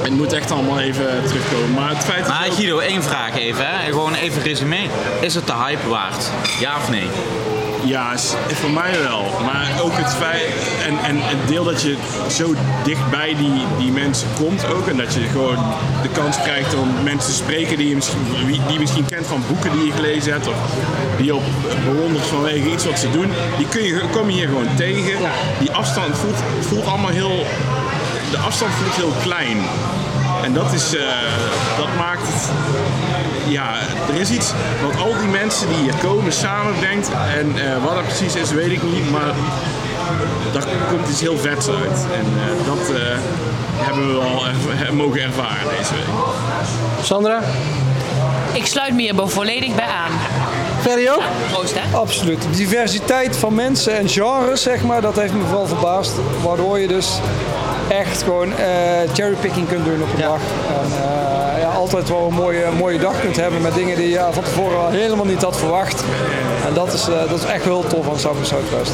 het 0.01 0.13
moet 0.13 0.33
echt 0.33 0.51
allemaal 0.51 0.81
even 0.81 1.23
terugkomen. 1.27 1.73
Maar 1.75 1.89
het 1.89 2.05
feit 2.05 2.29
Maar 2.29 2.49
Guido, 2.51 2.79
één 2.79 3.03
vraag 3.03 3.37
even, 3.37 3.67
hè? 3.69 3.85
Gewoon 3.85 4.15
even 4.15 4.43
resume. 4.43 4.87
Is 5.21 5.35
het 5.35 5.47
de 5.47 5.55
hype 5.55 5.89
waard? 5.89 6.31
Ja 6.61 6.77
of 6.77 6.91
nee? 6.91 7.09
Ja, 7.85 8.19
voor 8.49 8.71
mij 8.71 9.01
wel. 9.01 9.23
Maar 9.45 9.81
ook 9.83 9.97
het 9.97 10.15
feit, 10.15 10.53
en, 10.87 10.99
en 11.05 11.17
het 11.19 11.49
deel 11.49 11.65
dat 11.65 11.83
je 11.83 11.97
zo 12.31 12.55
dichtbij 12.85 13.35
die, 13.39 13.65
die 13.79 13.93
mensen 13.93 14.29
komt 14.37 14.67
ook. 14.67 14.87
En 14.87 14.97
dat 14.97 15.15
je 15.15 15.21
gewoon 15.21 15.59
de 16.03 16.09
kans 16.09 16.37
krijgt 16.43 16.75
om 16.75 16.89
mensen 17.03 17.31
te 17.31 17.37
spreken 17.37 17.77
die 17.77 17.89
je 17.89 17.95
misschien, 17.95 18.21
die 18.47 18.73
je 18.73 18.79
misschien 18.79 19.05
kent 19.05 19.27
van 19.27 19.43
boeken 19.49 19.73
die 19.73 19.87
je 19.87 19.93
gelezen 19.93 20.33
hebt. 20.33 20.49
Of 20.49 20.55
die 21.17 21.27
je 21.27 21.35
op 21.35 21.45
bewondert 21.85 22.27
vanwege 22.27 22.71
iets 22.71 22.85
wat 22.85 22.99
ze 22.99 23.11
doen. 23.11 23.31
Die 23.57 23.69
kun 23.69 23.83
je, 23.83 24.01
kom 24.13 24.31
je 24.31 24.37
hier 24.37 24.49
gewoon 24.49 24.77
tegen. 24.77 25.19
Die 25.59 25.71
afstand 25.71 26.19
voelt, 26.19 26.39
voelt 26.61 26.87
allemaal 26.87 27.11
heel, 27.11 27.47
de 28.31 28.39
afstand 28.39 28.73
voelt 28.73 28.95
heel 28.95 29.23
klein. 29.23 29.59
En 30.43 30.53
dat, 30.53 30.73
is, 30.73 30.95
eh, 30.97 31.03
dat 31.77 31.89
maakt 31.99 32.27
het 32.27 32.51
ja, 33.49 33.73
er 34.15 34.21
is 34.21 34.31
iets 34.31 34.53
wat 34.83 35.03
al 35.03 35.13
die 35.19 35.29
mensen 35.29 35.69
die 35.69 35.77
hier 35.77 35.95
komen 36.03 36.33
samenbrengt. 36.33 37.09
En 37.39 37.53
eh, 37.71 37.85
wat 37.85 37.95
dat 37.95 38.03
precies 38.05 38.35
is, 38.35 38.51
weet 38.53 38.71
ik 38.71 38.83
niet. 38.83 39.11
Maar 39.11 39.33
daar 40.53 40.65
komt 40.91 41.09
iets 41.09 41.21
heel 41.21 41.39
vets 41.39 41.69
uit. 41.69 42.07
En 42.15 42.27
eh, 42.37 42.67
dat 42.67 42.97
eh, 42.97 43.03
hebben 43.77 44.07
we 44.07 44.13
wel 44.13 44.47
erv- 44.47 44.93
mogen 44.93 45.21
ervaren 45.23 45.69
deze 45.79 45.95
week. 45.95 46.05
Sandra? 47.03 47.41
Ik 48.53 48.67
sluit 48.67 48.95
me 48.95 49.01
hier 49.03 49.15
volledig 49.29 49.75
bij 49.75 49.87
aan. 49.87 50.11
Ferry 50.81 51.09
ook? 51.09 51.23
Proost, 51.53 51.75
hè? 51.79 51.97
Absoluut. 51.97 52.43
De 52.43 52.51
diversiteit 52.57 53.37
van 53.37 53.55
mensen 53.55 53.97
en 53.99 54.09
genres, 54.09 54.63
zeg 54.63 54.83
maar, 54.83 55.01
dat 55.01 55.17
heeft 55.17 55.33
me 55.33 55.43
vooral 55.49 55.67
verbaasd. 55.67 56.13
Waardoor 56.43 56.79
je 56.79 56.87
dus 56.89 57.09
echt 57.89 58.23
gewoon 58.23 58.53
eh, 58.57 58.67
cherrypicking 59.15 59.69
kunt 59.69 59.85
doen 59.85 60.03
op 60.03 60.13
een 60.15 60.21
dag. 60.21 60.39
En 60.69 60.91
eh, 61.03 61.34
altijd 61.85 62.09
wel 62.09 62.27
een 62.27 62.35
mooie, 62.35 62.65
mooie 62.79 62.99
dag 62.99 63.21
kunt 63.21 63.37
hebben 63.37 63.63
met 63.63 63.75
dingen 63.75 63.97
die 63.97 64.07
je 64.07 64.13
ja, 64.13 64.33
van 64.33 64.43
tevoren 64.43 64.79
al 64.79 64.91
helemaal 64.91 65.25
niet 65.25 65.43
had 65.43 65.57
verwacht. 65.57 66.05
En 66.67 66.75
dat 66.75 66.93
is, 66.93 67.09
eh, 67.09 67.15
dat 67.29 67.39
is 67.39 67.45
echt 67.45 67.65
wel 67.65 67.85
tof 67.87 68.09
aan 68.09 68.19
South 68.19 68.41
by 68.41 68.45
Southwest. 68.47 68.91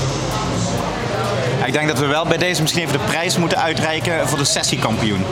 Ik 1.66 1.72
denk 1.72 1.88
dat 1.88 1.98
we 1.98 2.06
wel 2.06 2.26
bij 2.26 2.36
deze 2.38 2.60
misschien 2.62 2.82
even 2.82 2.98
de 2.98 3.04
prijs 3.04 3.36
moeten 3.36 3.58
uitreiken 3.58 4.28
voor 4.28 4.38
de 4.38 4.44
sessiekampioen. 4.44 5.24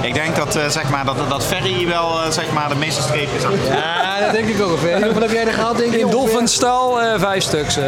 Ik 0.00 0.14
denk 0.14 0.36
dat, 0.36 0.56
eh, 0.56 0.68
zeg 0.68 0.88
maar, 0.90 1.04
dat, 1.04 1.16
dat 1.28 1.44
Ferry 1.44 1.86
wel 1.88 2.22
eh, 2.22 2.30
zeg 2.30 2.52
maar, 2.52 2.68
de 2.68 2.74
meeste 2.74 3.02
streepjes 3.02 3.42
had. 3.42 3.52
Ja, 3.68 4.20
dat 4.20 4.32
denk 4.32 4.48
ik 4.48 4.62
ook. 4.62 4.78
Ferry. 4.78 5.12
Wat 5.12 5.22
heb 5.22 5.30
jij 5.32 5.46
er 5.46 5.52
gehaald, 5.52 5.76
denk? 5.78 5.92
In 5.92 6.04
ongeveer? 6.04 6.20
dolfinstaal 6.20 7.00
eh, 7.02 7.20
vijf 7.20 7.42
stuks. 7.42 7.76
eh. 7.76 7.84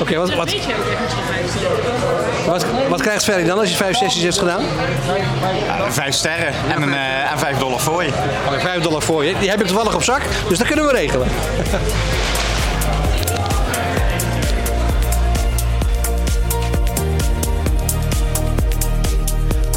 Oké, 0.00 0.16
wat, 0.16 0.34
wat, 0.34 0.54
wat, 2.46 2.64
wat 2.88 3.00
krijgt 3.00 3.24
Ferry 3.24 3.44
dan 3.44 3.58
als 3.58 3.70
je 3.70 3.76
vijf 3.76 3.96
sessies 3.96 4.22
heeft 4.22 4.38
gedaan? 4.38 4.62
Ja, 5.66 5.92
vijf 5.92 6.14
sterren 6.14 6.52
en, 6.74 6.82
een, 6.82 6.94
eh, 6.94 7.32
en 7.32 7.38
vijf 7.38 7.58
dollar 7.58 7.80
voor 7.80 8.04
je. 8.04 8.10
Vijf 8.58 8.82
dollar 8.82 9.02
voor 9.02 9.24
je. 9.24 9.34
Die 9.38 9.50
heb 9.50 9.60
ik 9.60 9.66
toevallig 9.66 9.94
op 9.94 10.02
zak, 10.02 10.22
dus 10.48 10.58
dat 10.58 10.66
kunnen 10.66 10.86
we 10.86 10.92
regelen. 10.92 11.28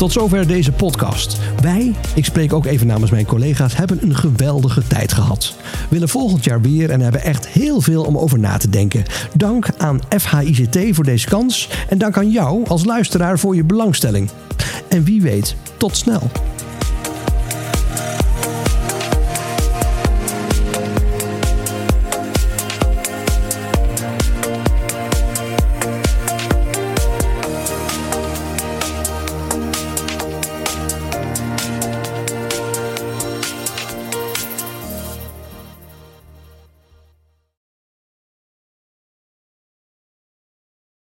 Tot 0.04 0.12
zover 0.12 0.48
deze 0.48 0.72
podcast. 0.72 1.38
Wij, 1.62 1.94
ik 2.16 2.26
spreek 2.26 2.54
ook 2.54 2.66
even 2.66 2.88
namens 2.88 3.12
mijn 3.12 3.26
collega's, 3.26 3.76
hebben 3.76 4.04
een 4.04 4.16
geweldige 4.16 4.88
tijd 4.88 5.14
gehad. 5.14 5.56
Willen 5.90 6.10
volgend 6.10 6.44
jaar 6.44 6.62
weer 6.62 6.90
en 6.90 7.02
hebben 7.02 7.24
echt 7.24 7.48
heel 7.48 7.82
veel 7.82 8.04
om 8.04 8.18
over 8.18 8.40
na 8.40 8.58
te 8.58 8.70
denken. 8.70 9.04
Dank 9.36 9.68
aan 9.78 10.02
FHICT 10.20 10.96
voor 10.96 11.04
deze 11.04 11.28
kans 11.28 11.70
en 11.90 11.98
dank 11.98 12.18
aan 12.18 12.32
jou 12.32 12.68
als 12.68 12.86
luisteraar 12.86 13.40
voor 13.40 13.56
je 13.56 13.64
belangstelling. 13.64 14.30
En 14.90 15.04
wie 15.04 15.22
weet, 15.22 15.56
tot 15.78 15.98
snel. 15.98 16.32